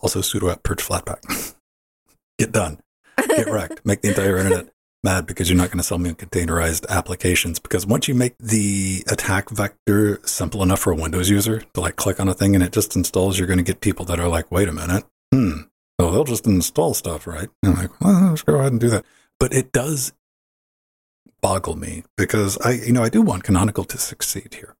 Also 0.00 0.20
sudo 0.20 0.50
apt 0.50 0.64
purge 0.64 0.82
Flatpak. 0.82 1.54
Get 2.38 2.50
done. 2.50 2.80
Get 3.28 3.48
wrecked. 3.48 3.84
Make 3.84 4.02
the 4.02 4.08
entire 4.08 4.36
internet 4.38 4.68
mad 5.02 5.26
because 5.26 5.48
you're 5.48 5.56
not 5.56 5.68
going 5.68 5.78
to 5.78 5.84
sell 5.84 5.98
me 5.98 6.12
containerized 6.12 6.86
applications. 6.88 7.58
Because 7.58 7.86
once 7.86 8.08
you 8.08 8.14
make 8.14 8.36
the 8.38 9.02
attack 9.08 9.50
vector 9.50 10.20
simple 10.26 10.62
enough 10.62 10.80
for 10.80 10.92
a 10.92 10.96
Windows 10.96 11.30
user 11.30 11.60
to 11.74 11.80
like 11.80 11.96
click 11.96 12.20
on 12.20 12.28
a 12.28 12.34
thing 12.34 12.54
and 12.54 12.62
it 12.62 12.72
just 12.72 12.94
installs, 12.96 13.38
you're 13.38 13.46
going 13.46 13.58
to 13.58 13.64
get 13.64 13.80
people 13.80 14.04
that 14.06 14.20
are 14.20 14.28
like, 14.28 14.50
wait 14.50 14.68
a 14.68 14.72
minute. 14.72 15.04
Hmm. 15.32 15.62
So 16.00 16.10
they'll 16.10 16.24
just 16.24 16.46
install 16.46 16.94
stuff, 16.94 17.26
right? 17.26 17.48
And 17.62 17.74
I'm 17.74 17.82
like, 17.82 18.00
well, 18.00 18.30
let's 18.30 18.42
go 18.42 18.56
ahead 18.56 18.72
and 18.72 18.80
do 18.80 18.90
that. 18.90 19.04
But 19.38 19.52
it 19.52 19.72
does 19.72 20.12
boggle 21.40 21.76
me 21.76 22.04
because 22.16 22.58
I, 22.58 22.72
you 22.72 22.92
know, 22.92 23.02
I 23.02 23.08
do 23.08 23.22
want 23.22 23.44
Canonical 23.44 23.84
to 23.84 23.98
succeed 23.98 24.54
here. 24.54 24.76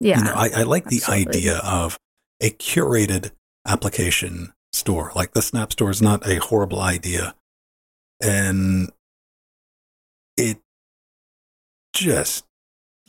yeah. 0.00 0.18
You 0.18 0.24
know, 0.24 0.34
I, 0.34 0.50
I 0.56 0.62
like 0.64 0.86
the 0.86 0.96
absolutely. 0.96 1.28
idea 1.28 1.56
of 1.58 1.98
a 2.42 2.50
curated 2.50 3.30
application 3.66 4.52
store. 4.72 5.12
Like 5.14 5.32
the 5.32 5.42
Snap 5.42 5.72
Store 5.72 5.90
is 5.90 6.02
not 6.02 6.26
a 6.26 6.36
horrible 6.40 6.80
idea. 6.80 7.34
And 8.22 8.90
it 10.36 10.58
just 11.92 12.44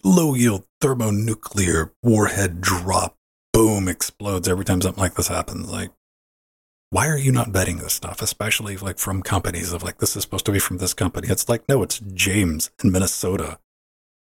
low 0.04 0.34
yield 0.34 0.66
thermonuclear 0.82 1.94
warhead 2.02 2.60
drop, 2.60 3.16
boom, 3.54 3.88
explodes 3.88 4.48
every 4.48 4.66
time 4.66 4.82
something 4.82 5.02
like 5.02 5.16
this 5.16 5.28
happens. 5.28 5.72
Like, 5.72 5.92
why 6.90 7.08
are 7.08 7.18
you 7.18 7.32
not 7.32 7.52
betting 7.52 7.78
this 7.78 7.94
stuff, 7.94 8.22
especially 8.22 8.76
like 8.78 9.00
from 9.00 9.22
companies 9.24 9.72
of 9.72 9.84
like 9.84 10.00
this 10.00 10.16
is 10.16 10.24
supposed 10.24 10.46
to 10.46 10.52
be 10.52 10.60
from 10.60 10.78
this 10.78 10.94
company? 10.94 11.28
It's 11.30 11.48
like, 11.48 11.68
no, 11.70 11.84
it's 11.84 12.00
James 12.00 12.72
in 12.84 12.92
Minnesota 12.92 13.60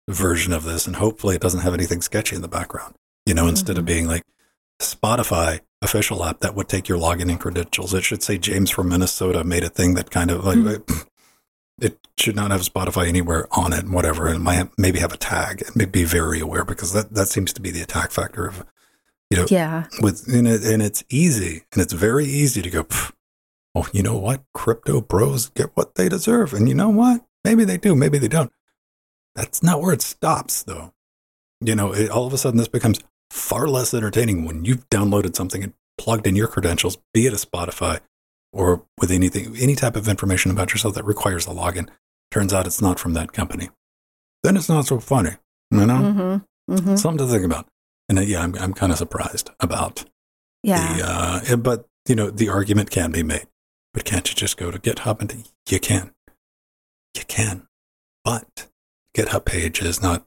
version 0.10 0.54
of 0.54 0.64
this, 0.64 0.86
and 0.86 0.98
hopefully 0.98 1.36
it 1.36 1.42
doesn't 1.42 1.62
have 1.62 1.74
anything 1.74 2.02
sketchy 2.02 2.36
in 2.36 2.42
the 2.42 2.48
background. 2.48 2.96
You 3.26 3.34
know, 3.34 3.48
instead 3.48 3.78
of 3.78 3.84
Mhm. 3.86 3.88
being 3.88 4.08
like 4.08 4.24
Spotify 4.82 5.62
official 5.86 6.26
app 6.26 6.40
that 6.42 6.54
would 6.56 6.68
take 6.68 6.90
your 6.90 6.98
login 7.00 7.30
and 7.30 7.40
credentials, 7.40 7.94
it 7.94 8.04
should 8.04 8.22
say 8.24 8.38
James 8.38 8.70
from 8.70 8.90
Minnesota 8.90 9.44
made 9.46 9.64
a 9.64 9.70
thing 9.70 9.94
that 9.94 10.12
kind 10.12 10.30
of 10.32 10.44
like 10.44 10.58
Mhm. 10.58 11.06
it 11.80 11.98
should 12.18 12.36
not 12.36 12.52
have 12.52 12.62
Spotify 12.62 13.08
anywhere 13.08 13.48
on 13.52 13.72
it, 13.74 13.88
whatever, 13.90 14.28
and 14.28 14.44
might 14.44 14.70
maybe 14.78 15.00
have 15.00 15.14
a 15.14 15.18
tag. 15.18 15.64
And 15.74 15.92
be 15.92 16.04
very 16.04 16.40
aware 16.42 16.66
because 16.66 16.92
that 16.94 17.14
that 17.14 17.28
seems 17.30 17.54
to 17.54 17.62
be 17.62 17.72
the 17.72 17.82
attack 17.82 18.12
vector 18.12 18.46
of 18.48 18.66
you 19.30 19.38
know 19.38 19.46
Yeah. 19.50 19.88
with 20.02 20.28
and, 20.28 20.48
it, 20.48 20.64
and 20.64 20.82
it's 20.84 21.04
easy 21.10 21.64
and 21.74 21.82
it's 21.82 21.94
very 21.94 22.26
easy 22.26 22.62
to 22.62 22.70
go 22.70 22.84
"Pff, 22.84 23.12
oh 23.74 23.88
you 23.92 24.04
know 24.04 24.18
what 24.18 24.44
crypto 24.54 25.02
bros 25.02 25.50
get 25.50 25.72
what 25.76 25.96
they 25.96 26.08
deserve 26.10 26.54
and 26.54 26.70
you 26.70 26.76
know 26.76 26.90
what 26.90 27.26
maybe 27.44 27.66
they 27.66 27.78
do 27.78 27.96
maybe 27.96 28.18
they 28.20 28.28
don't 28.28 28.52
that's 29.36 29.64
not 29.64 29.82
where 29.82 29.94
it 29.94 30.02
stops 30.04 30.62
though 30.64 30.94
you 31.60 31.76
know 31.76 31.92
it, 31.92 32.10
all 32.12 32.28
of 32.28 32.34
a 32.34 32.38
sudden 32.38 32.60
this 32.60 32.68
becomes 32.68 33.00
far 33.30 33.68
less 33.68 33.94
entertaining 33.94 34.46
when 34.46 34.66
you've 34.66 34.88
downloaded 34.90 35.36
something 35.36 35.64
and 35.64 35.74
plugged 35.98 36.28
in 36.28 36.36
your 36.36 36.48
credentials 36.48 36.98
be 37.14 37.26
it 37.26 37.34
a 37.34 37.38
spotify 37.38 38.00
or 38.54 38.86
with 39.00 39.12
anything 39.12 39.56
any 39.58 39.76
type 39.76 39.96
of 39.96 40.08
information 40.08 40.52
about 40.52 40.72
yourself 40.72 40.96
that 40.96 41.06
requires 41.06 41.48
a 41.48 41.52
login. 41.52 41.88
Turns 42.32 42.54
out 42.54 42.68
it's 42.68 42.82
not 42.82 43.00
from 43.00 43.14
that 43.14 43.32
company. 43.34 43.70
Then 44.44 44.58
it's 44.58 44.70
not 44.70 44.86
so 44.86 45.00
funny 45.00 45.32
you 45.72 45.86
know? 45.86 46.42
Hmm 46.68 46.74
hmm 46.76 46.96
something 46.96 47.26
to 47.26 47.32
think 47.32 47.44
about. 47.46 47.68
And 48.10 48.20
uh, 48.20 48.22
yeah 48.22 48.42
i'm, 48.42 48.56
I'm 48.56 48.74
kind 48.74 48.92
of 48.92 48.98
surprised 48.98 49.50
about 49.60 50.06
Yeah. 50.64 50.98
the, 50.98 51.54
uh, 51.54 51.56
but 51.58 51.88
you 52.08 52.16
know, 52.16 52.30
the 52.30 52.50
argument 52.50 52.92
can 52.92 53.12
be 53.12 53.24
made. 53.24 53.48
But 53.94 54.06
can't 54.06 54.28
you 54.30 54.36
just 54.36 54.58
go 54.58 54.70
to 54.72 54.78
GitHub 54.78 55.22
and 55.22 55.46
you 55.70 55.80
can, 55.80 56.12
you 57.16 57.24
can, 57.28 57.68
but 58.24 58.68
GitHub 59.16 59.46
page 59.46 59.82
is 59.82 60.02
not 60.02 60.26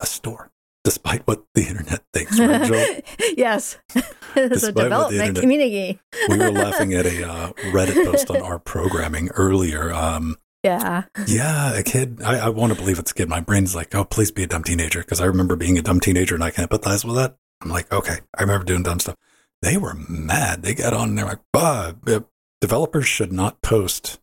a 0.00 0.06
store, 0.06 0.50
despite 0.90 1.24
what 1.26 1.44
the 1.54 1.62
internet 1.68 2.02
thinks. 2.12 2.36
Right, 2.38 3.04
yes. 3.36 3.78
it's 3.94 4.04
Despite 4.34 4.34
what 4.34 4.60
the 4.74 4.80
a 4.80 4.84
development 4.84 5.20
internet- 5.28 5.40
community. 5.40 6.00
we 6.28 6.38
were 6.38 6.50
laughing 6.64 6.94
at 6.94 7.06
a 7.06 7.28
uh, 7.30 7.52
Reddit 7.72 8.04
post 8.10 8.28
on 8.30 8.42
our 8.42 8.58
programming 8.58 9.28
earlier. 9.30 9.92
Um, 9.92 10.36
Yeah. 10.64 11.04
yeah, 11.28 11.74
a 11.74 11.84
kid. 11.84 12.20
I, 12.22 12.46
I 12.46 12.48
want 12.48 12.72
to 12.72 12.78
believe 12.78 12.98
it's 12.98 13.12
a 13.12 13.14
kid. 13.14 13.28
My 13.28 13.40
brain's 13.40 13.74
like, 13.74 13.94
oh, 13.94 14.04
please 14.04 14.32
be 14.32 14.42
a 14.42 14.46
dumb 14.48 14.64
teenager, 14.64 14.98
because 15.00 15.20
I 15.20 15.26
remember 15.26 15.54
being 15.54 15.78
a 15.78 15.82
dumb 15.82 16.00
teenager 16.00 16.34
and 16.34 16.42
I 16.42 16.50
can 16.50 16.66
empathize 16.66 17.04
with 17.04 17.14
that. 17.14 17.36
I'm 17.62 17.70
like, 17.70 17.92
okay, 17.92 18.18
I 18.36 18.42
remember 18.42 18.64
doing 18.64 18.82
dumb 18.82 18.98
stuff. 18.98 19.16
They 19.62 19.76
were 19.76 19.94
mad. 20.08 20.62
They 20.62 20.74
got 20.74 20.92
on 20.92 21.10
and 21.10 21.18
they're 21.18 21.24
like, 21.26 21.40
bah, 21.52 21.92
uh, 22.06 22.20
developers 22.60 23.06
should 23.06 23.32
not 23.32 23.62
post 23.62 24.18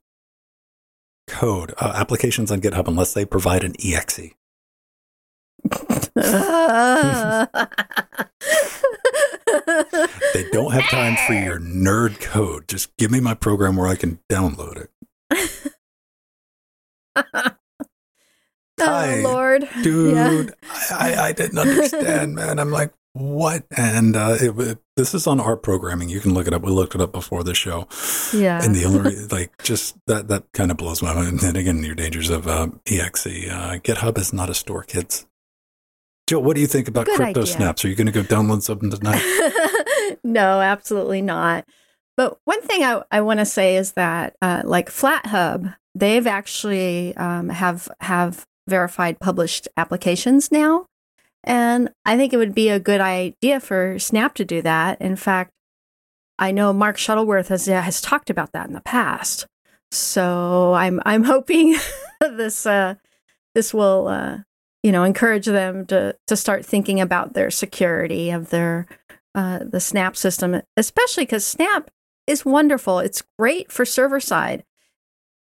code 1.28 1.74
uh, 1.78 1.94
applications 1.96 2.52
on 2.52 2.60
GitHub 2.60 2.88
unless 2.90 3.14
they 3.14 3.24
provide 3.26 3.64
an 3.64 3.74
exe. 3.84 4.20
They 10.34 10.50
don't 10.52 10.72
have 10.72 10.88
time 10.90 11.16
for 11.26 11.34
your 11.46 11.60
nerd 11.60 12.20
code. 12.22 12.68
Just 12.68 12.96
give 12.98 13.12
me 13.12 13.20
my 13.20 13.34
program 13.34 13.76
where 13.76 13.88
I 13.88 13.96
can 13.96 14.20
download 14.30 14.78
it. 14.78 14.92
oh 17.16 17.52
Hi, 18.80 19.22
Lord, 19.22 19.68
Dude, 19.82 20.14
Yeah. 20.14 20.44
I, 20.92 21.14
I, 21.14 21.26
I 21.28 21.32
didn't 21.32 21.58
understand, 21.58 22.36
man. 22.40 22.60
I'm 22.60 22.72
like, 22.72 22.94
what? 23.14 23.66
And 23.76 24.16
uh, 24.16 24.38
it, 24.40 24.60
it, 24.60 24.78
this 24.96 25.16
is 25.16 25.26
on 25.26 25.40
our 25.40 25.58
programming. 25.58 26.10
You 26.10 26.20
can 26.20 26.36
look 26.36 26.46
it 26.46 26.54
up. 26.54 26.62
We 26.62 26.70
looked 26.72 26.94
it 26.94 27.02
up 27.02 27.12
before 27.12 27.44
the 27.44 27.56
show. 27.56 27.88
Yeah. 28.32 28.64
And 28.64 28.76
the 28.76 28.86
only 28.86 29.16
like 29.28 29.64
just 29.64 29.98
that 30.06 30.28
that 30.28 30.52
kind 30.54 30.70
of 30.70 30.78
blows 30.78 31.02
my 31.02 31.16
mind. 31.16 31.42
And 31.42 31.58
again, 31.58 31.84
your 31.84 31.96
dangers 31.96 32.30
of 32.30 32.48
um, 32.48 32.80
exe. 32.86 33.26
Uh, 33.26 33.80
GitHub 33.84 34.20
is 34.20 34.34
not 34.34 34.52
a 34.52 34.54
store, 34.54 34.84
kids. 34.84 35.26
Jill, 36.28 36.44
what 36.44 36.56
do 36.56 36.62
you 36.62 36.68
think 36.68 36.90
about 36.90 37.06
Good 37.06 37.16
crypto 37.16 37.42
idea. 37.42 37.54
snaps? 37.54 37.86
Are 37.86 37.88
you 37.88 37.96
going 37.96 38.08
to 38.08 38.14
go 38.14 38.22
download 38.22 38.62
something 38.62 38.92
tonight? 38.92 39.24
no, 40.24 40.60
absolutely 40.60 41.22
not. 41.22 41.66
But 42.18 42.38
one 42.44 42.62
thing 42.62 42.84
I, 42.84 43.02
I 43.10 43.22
want 43.22 43.40
to 43.40 43.46
say 43.46 43.78
is 43.78 43.94
that, 43.94 44.36
uh, 44.42 44.64
like 44.66 44.90
FlatHub, 44.90 45.76
they've 45.96 46.28
actually 46.28 47.16
um, 47.16 47.50
have 47.50 47.88
have 48.02 48.46
verified 48.68 49.20
published 49.20 49.70
applications 49.78 50.52
now, 50.52 50.86
and 51.46 51.90
I 52.06 52.18
think 52.18 52.34
it 52.34 52.38
would 52.38 52.56
be 52.56 52.70
a 52.70 52.80
good 52.80 53.00
idea 53.00 53.62
for 53.62 53.98
Snap 53.98 54.34
to 54.36 54.44
do 54.44 54.62
that. 54.64 55.00
In 55.00 55.16
fact, 55.16 55.52
I 56.38 56.52
know 56.52 56.74
Mark 56.74 56.98
Shuttleworth 56.98 57.48
has 57.48 57.68
has 57.68 58.02
talked 58.02 58.30
about 58.30 58.52
that 58.52 58.68
in 58.68 58.74
the 58.74 58.82
past. 58.82 59.46
So 59.92 60.74
I'm 60.74 61.02
I'm 61.06 61.24
hoping 61.24 61.78
this 62.20 62.66
uh, 62.66 62.96
this 63.56 63.74
will 63.74 64.08
uh, 64.08 64.40
you 64.84 64.92
know 64.92 65.04
encourage 65.04 65.46
them 65.46 65.86
to 65.88 66.16
to 66.28 66.36
start 66.36 66.66
thinking 66.66 67.02
about 67.02 67.34
their 67.34 67.52
security 67.52 68.30
of 68.30 68.50
their 68.50 68.88
uh, 69.36 69.60
the 69.64 69.80
Snap 69.80 70.18
system, 70.18 70.62
especially 70.76 71.24
because 71.24 71.46
Snap 71.46 71.92
is 72.26 72.44
wonderful. 72.46 73.00
It's 73.00 73.24
great 73.38 73.72
for 73.72 73.86
server 73.86 74.20
side. 74.20 74.64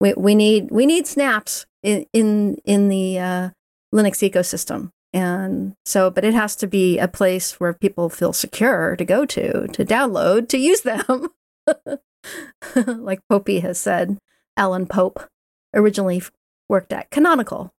We 0.00 0.14
we 0.14 0.34
need 0.34 0.70
we 0.70 0.86
need 0.86 1.06
snaps 1.06 1.66
in 1.82 2.06
in 2.12 2.56
in 2.64 2.88
the 2.88 3.18
uh, 3.18 3.50
Linux 3.94 4.28
ecosystem, 4.28 4.90
and 5.12 5.74
so 5.84 6.10
but 6.10 6.24
it 6.24 6.34
has 6.34 6.56
to 6.56 6.66
be 6.66 6.98
a 6.98 7.06
place 7.06 7.60
where 7.60 7.72
people 7.72 8.08
feel 8.08 8.32
secure 8.32 8.96
to 8.96 9.04
go 9.04 9.24
to 9.26 9.68
to 9.68 9.84
download 9.84 10.48
to 10.48 10.58
use 10.58 10.80
them. 10.80 11.28
like 12.86 13.20
Popey 13.30 13.62
has 13.62 13.78
said, 13.78 14.18
Alan 14.56 14.86
Pope 14.86 15.28
originally 15.74 16.22
worked 16.68 16.92
at 16.92 17.10
Canonical. 17.10 17.72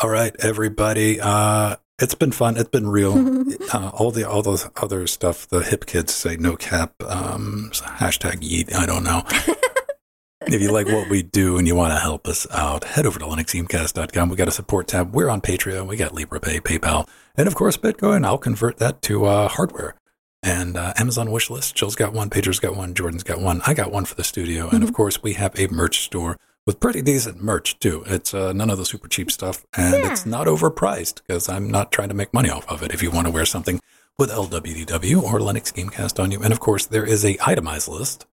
All 0.00 0.10
right, 0.10 0.32
everybody. 0.38 1.20
Uh, 1.20 1.74
it's 1.98 2.14
been 2.14 2.30
fun. 2.30 2.56
It's 2.56 2.68
been 2.68 2.88
real. 2.88 3.14
uh, 3.74 3.88
all 3.88 4.12
the 4.12 4.28
all 4.28 4.42
those 4.42 4.68
other 4.76 5.08
stuff. 5.08 5.48
The 5.48 5.58
hip 5.58 5.86
kids 5.86 6.14
say 6.14 6.36
no 6.36 6.54
cap. 6.54 6.94
Um, 7.02 7.72
hashtag 7.72 8.36
yeet. 8.36 8.72
I 8.72 8.86
don't 8.86 9.02
know. 9.02 9.24
if 10.46 10.62
you 10.62 10.70
like 10.70 10.86
what 10.86 11.10
we 11.10 11.24
do 11.24 11.58
and 11.58 11.66
you 11.66 11.74
want 11.74 11.92
to 11.92 11.98
help 11.98 12.28
us 12.28 12.46
out, 12.52 12.84
head 12.84 13.06
over 13.06 13.18
to 13.18 13.24
linuxgamecast.com. 13.24 14.28
We 14.28 14.36
got 14.36 14.46
a 14.46 14.52
support 14.52 14.86
tab. 14.86 15.12
We're 15.12 15.28
on 15.28 15.40
Patreon. 15.40 15.88
We 15.88 15.96
got 15.96 16.12
Liberapay, 16.12 16.60
PayPal, 16.60 17.08
and 17.36 17.48
of 17.48 17.56
course 17.56 17.76
Bitcoin. 17.76 18.24
I'll 18.24 18.38
convert 18.38 18.76
that 18.76 19.02
to 19.02 19.24
uh, 19.24 19.48
hardware. 19.48 19.96
And 20.44 20.76
uh, 20.76 20.92
Amazon 20.96 21.32
wish 21.32 21.50
list. 21.50 21.74
Jill's 21.74 21.96
got 21.96 22.12
one. 22.12 22.30
Pedro's 22.30 22.60
got 22.60 22.76
one. 22.76 22.94
Jordan's 22.94 23.24
got 23.24 23.40
one. 23.40 23.62
I 23.66 23.74
got 23.74 23.90
one 23.90 24.04
for 24.04 24.14
the 24.14 24.22
studio. 24.22 24.68
And 24.68 24.84
of 24.84 24.92
course, 24.92 25.24
we 25.24 25.32
have 25.32 25.58
a 25.58 25.66
merch 25.66 26.02
store 26.02 26.38
with 26.68 26.80
pretty 26.80 27.00
decent 27.00 27.42
merch 27.42 27.78
too. 27.78 28.04
It's 28.06 28.34
uh, 28.34 28.52
none 28.52 28.68
of 28.68 28.76
the 28.76 28.84
super 28.84 29.08
cheap 29.08 29.30
stuff, 29.30 29.64
and 29.74 29.94
Yeah. 29.94 30.12
it's 30.12 30.26
not 30.26 30.46
overpriced 30.46 31.22
because 31.26 31.48
I'm 31.48 31.70
not 31.70 31.90
trying 31.90 32.10
to 32.10 32.14
make 32.14 32.34
money 32.34 32.50
off 32.50 32.68
of 32.68 32.82
it. 32.82 32.92
If 32.92 33.02
you 33.02 33.10
want 33.10 33.26
to 33.26 33.30
wear 33.32 33.46
something 33.46 33.80
with 34.18 34.30
LWDW 34.30 35.22
or 35.22 35.38
Linux 35.38 35.72
Gamecast 35.72 36.22
on 36.22 36.30
you, 36.30 36.42
and 36.42 36.52
of 36.52 36.60
course 36.60 36.84
there 36.84 37.06
is 37.06 37.24
a 37.24 37.38
itemized 37.42 37.88
list 37.88 38.26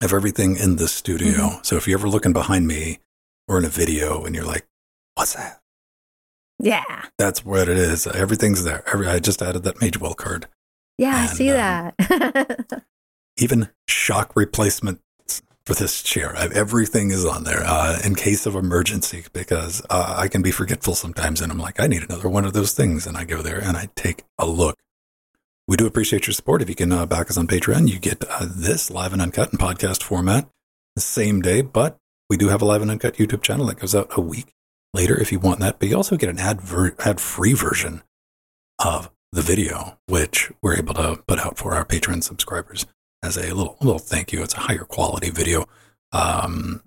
of 0.00 0.12
everything 0.12 0.56
in 0.56 0.76
the 0.76 0.86
studio. 0.86 1.58
So 1.62 1.74
if 1.76 1.88
you're 1.88 1.98
ever 1.98 2.08
looking 2.08 2.32
behind 2.32 2.68
me 2.68 3.00
or 3.48 3.58
in 3.58 3.64
a 3.64 3.68
video 3.68 4.24
and 4.24 4.32
you're 4.36 4.46
like, 4.46 4.68
"What's 5.16 5.34
that?" 5.34 5.60
Yeah, 6.60 7.06
That's 7.18 7.44
what 7.44 7.68
it 7.68 7.76
is. 7.76 8.06
Everything's 8.06 8.62
there. 8.62 8.84
Every, 8.86 9.08
I 9.08 9.18
just 9.18 9.42
added 9.42 9.64
that 9.64 9.78
Magewell 9.78 10.14
card. 10.14 10.46
yeah, 10.98 11.16
I 11.16 11.26
see 11.26 11.50
um, 11.50 11.90
that. 11.98 12.84
even 13.36 13.70
shock 13.88 14.36
replacements 14.36 15.02
for 15.66 15.74
this 15.74 16.02
chair. 16.02 16.36
I, 16.36 16.48
everything 16.54 17.10
is 17.10 17.24
on 17.24 17.44
there 17.44 17.62
uh, 17.64 17.98
in 18.04 18.14
case 18.14 18.46
of 18.46 18.54
emergency 18.54 19.24
because 19.32 19.82
uh, 19.90 20.14
I 20.18 20.28
can 20.28 20.42
be 20.42 20.50
forgetful 20.50 20.94
sometimes, 20.94 21.40
and 21.40 21.50
I'm 21.50 21.58
like, 21.58 21.80
I 21.80 21.86
need 21.86 22.02
another 22.02 22.28
one 22.28 22.44
of 22.44 22.52
those 22.52 22.72
things, 22.72 23.06
and 23.06 23.16
I 23.16 23.24
go 23.24 23.42
there 23.42 23.58
and 23.58 23.76
I 23.76 23.88
take 23.94 24.24
a 24.38 24.46
look. 24.46 24.76
We 25.66 25.76
do 25.76 25.86
appreciate 25.86 26.26
your 26.26 26.34
support. 26.34 26.60
If 26.60 26.68
you 26.68 26.74
can 26.74 26.92
uh, 26.92 27.06
back 27.06 27.30
us 27.30 27.38
on 27.38 27.46
Patreon, 27.46 27.88
you 27.88 27.98
get 27.98 28.22
uh, 28.28 28.46
this 28.54 28.90
live 28.90 29.14
and 29.14 29.22
uncut 29.22 29.52
in 29.52 29.58
podcast 29.58 30.02
format 30.02 30.48
the 30.94 31.00
same 31.00 31.40
day, 31.40 31.62
but 31.62 31.96
we 32.28 32.36
do 32.36 32.48
have 32.48 32.60
a 32.60 32.66
live 32.66 32.82
and 32.82 32.90
uncut 32.90 33.14
YouTube 33.14 33.42
channel 33.42 33.66
that 33.66 33.78
goes 33.78 33.94
out 33.94 34.08
a 34.16 34.20
week 34.20 34.52
later 34.92 35.18
if 35.18 35.32
you 35.32 35.38
want 35.38 35.60
that. 35.60 35.78
But 35.78 35.88
you 35.88 35.96
also 35.96 36.16
get 36.16 36.28
an 36.28 36.38
ad 36.38 36.60
ver- 36.60 36.94
ad 36.98 37.20
free 37.20 37.54
version 37.54 38.02
of 38.78 39.10
the 39.32 39.42
video, 39.42 39.98
which 40.06 40.52
we're 40.62 40.76
able 40.76 40.94
to 40.94 41.22
put 41.26 41.38
out 41.38 41.56
for 41.56 41.74
our 41.74 41.84
Patreon 41.84 42.22
subscribers 42.22 42.86
as 43.24 43.36
a 43.36 43.52
little 43.54 43.76
little 43.80 43.98
thank 43.98 44.32
you. 44.32 44.42
It's 44.42 44.54
a 44.54 44.60
higher 44.60 44.84
quality 44.84 45.30
video 45.30 45.64
um, 46.12 46.82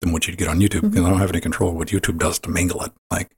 than 0.00 0.12
what 0.12 0.26
you'd 0.26 0.38
get 0.38 0.48
on 0.48 0.60
YouTube 0.60 0.82
because 0.90 1.04
I 1.04 1.10
don't 1.10 1.18
have 1.20 1.30
any 1.30 1.40
control 1.40 1.70
of 1.70 1.76
what 1.76 1.88
YouTube 1.88 2.18
does 2.18 2.38
to 2.40 2.50
mangle 2.50 2.82
it. 2.82 2.92
Like 3.10 3.30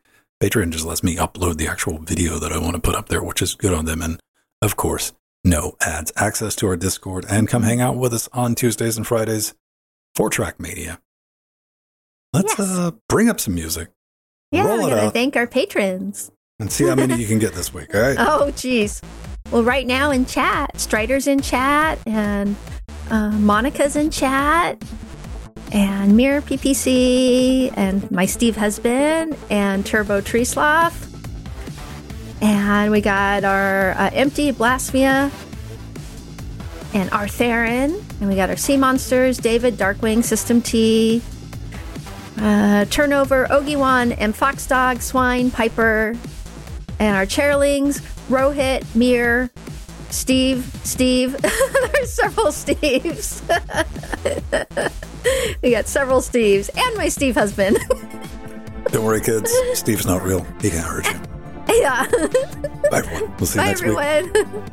Patreon 0.43 0.71
just 0.71 0.85
lets 0.85 1.03
me 1.03 1.17
upload 1.17 1.57
the 1.59 1.69
actual 1.69 1.99
video 1.99 2.39
that 2.39 2.53
I 2.53 2.59
want 2.59 2.75
to 2.75 2.81
put 2.81 2.95
up 2.95 3.09
there, 3.09 3.23
which 3.23 3.43
is 3.43 3.55
good 3.55 3.73
on 3.73 3.85
them. 3.85 4.01
And 4.03 4.21
of 4.63 4.77
course, 4.77 5.13
no 5.45 5.77
ads. 5.81 6.13
Access 6.17 6.55
to 6.57 6.67
our 6.69 6.77
Discord 6.77 7.25
and 7.29 7.49
come 7.49 7.63
hang 7.63 7.81
out 7.81 7.97
with 7.97 8.13
us 8.15 8.29
on 8.33 8.55
Tuesdays 8.55 8.97
and 8.97 9.07
Fridays 9.07 9.55
for 10.15 10.31
Track 10.31 10.59
Media. 10.61 11.01
Let's 12.33 12.59
Yes. 12.59 12.69
uh, 12.69 12.91
bring 13.09 13.29
up 13.29 13.41
some 13.41 13.55
music 13.55 13.89
yeah, 14.53 14.65
roll 14.67 14.79
we 14.79 14.87
it 14.87 14.91
gotta 14.91 15.11
thank 15.11 15.37
our 15.37 15.47
patrons. 15.47 16.31
and 16.59 16.71
see 16.71 16.85
how 16.87 16.95
many 16.95 17.17
you 17.17 17.27
can 17.27 17.39
get 17.39 17.53
this 17.55 17.73
week. 17.75 17.95
All 17.95 18.01
right. 18.01 18.17
Oh, 18.19 18.51
geez. 18.53 19.01
Well, 19.51 19.63
right 19.63 19.87
now 19.87 20.11
in 20.11 20.27
chat, 20.27 20.79
Strider's 20.81 21.29
in 21.29 21.41
chat, 21.41 22.01
and 22.05 22.57
uh, 23.11 23.31
Monica's 23.31 23.95
in 23.95 24.11
chat, 24.11 24.83
and 25.71 26.17
Mirror 26.17 26.43
PPC, 26.43 27.73
and 27.77 28.11
my 28.11 28.27
Steve 28.27 28.57
husband, 28.57 29.37
and 29.49 29.87
Turbo 29.87 30.21
Tree 30.21 30.45
Sloth. 30.45 31.05
And 32.43 32.91
we 32.91 33.01
got 33.01 33.45
our 33.45 33.93
uh, 33.93 34.11
Empty 34.13 34.51
Blasphemia, 34.51 35.31
and 36.93 37.11
Artherin, 37.11 38.03
and 38.21 38.29
we 38.29 38.35
got 38.35 38.51
our 38.51 38.57
Sea 38.57 38.77
Monsters, 38.77 39.39
David, 39.39 39.77
Darkwing, 39.77 40.25
System 40.25 40.61
T, 40.61 41.23
uh, 42.39 42.85
Turnover, 42.87 43.47
Ogiwan, 43.47 44.15
and 44.19 44.35
Foxdog, 44.35 45.01
Swine, 45.01 45.53
Piper, 45.53 46.17
and 46.99 47.17
our 47.17 47.27
chairlings, 47.27 48.03
Rohit, 48.29 48.85
Mir, 48.95 49.51
Steve, 50.11 50.65
Steve. 50.85 51.37
There's 51.93 52.13
several 52.13 52.47
Steves. 52.47 53.43
we 55.63 55.71
got 55.71 55.87
several 55.87 56.21
Steves 56.21 56.71
and 56.77 56.97
my 56.97 57.09
Steve 57.09 57.35
husband. 57.35 57.79
Don't 58.91 59.05
worry, 59.05 59.21
kids. 59.21 59.53
Steve's 59.75 60.07
not 60.07 60.23
real. 60.23 60.47
He 60.61 60.71
can't 60.71 60.87
hurt 60.87 61.07
you. 61.07 61.81
yeah. 61.81 62.07
Bye, 62.91 62.99
everyone. 62.99 63.35
We'll 63.39 63.47
see 63.47 63.59
you 63.59 63.65
Bye, 63.65 63.69
next 63.69 63.83
week. 63.83 63.99
everyone. 63.99 64.71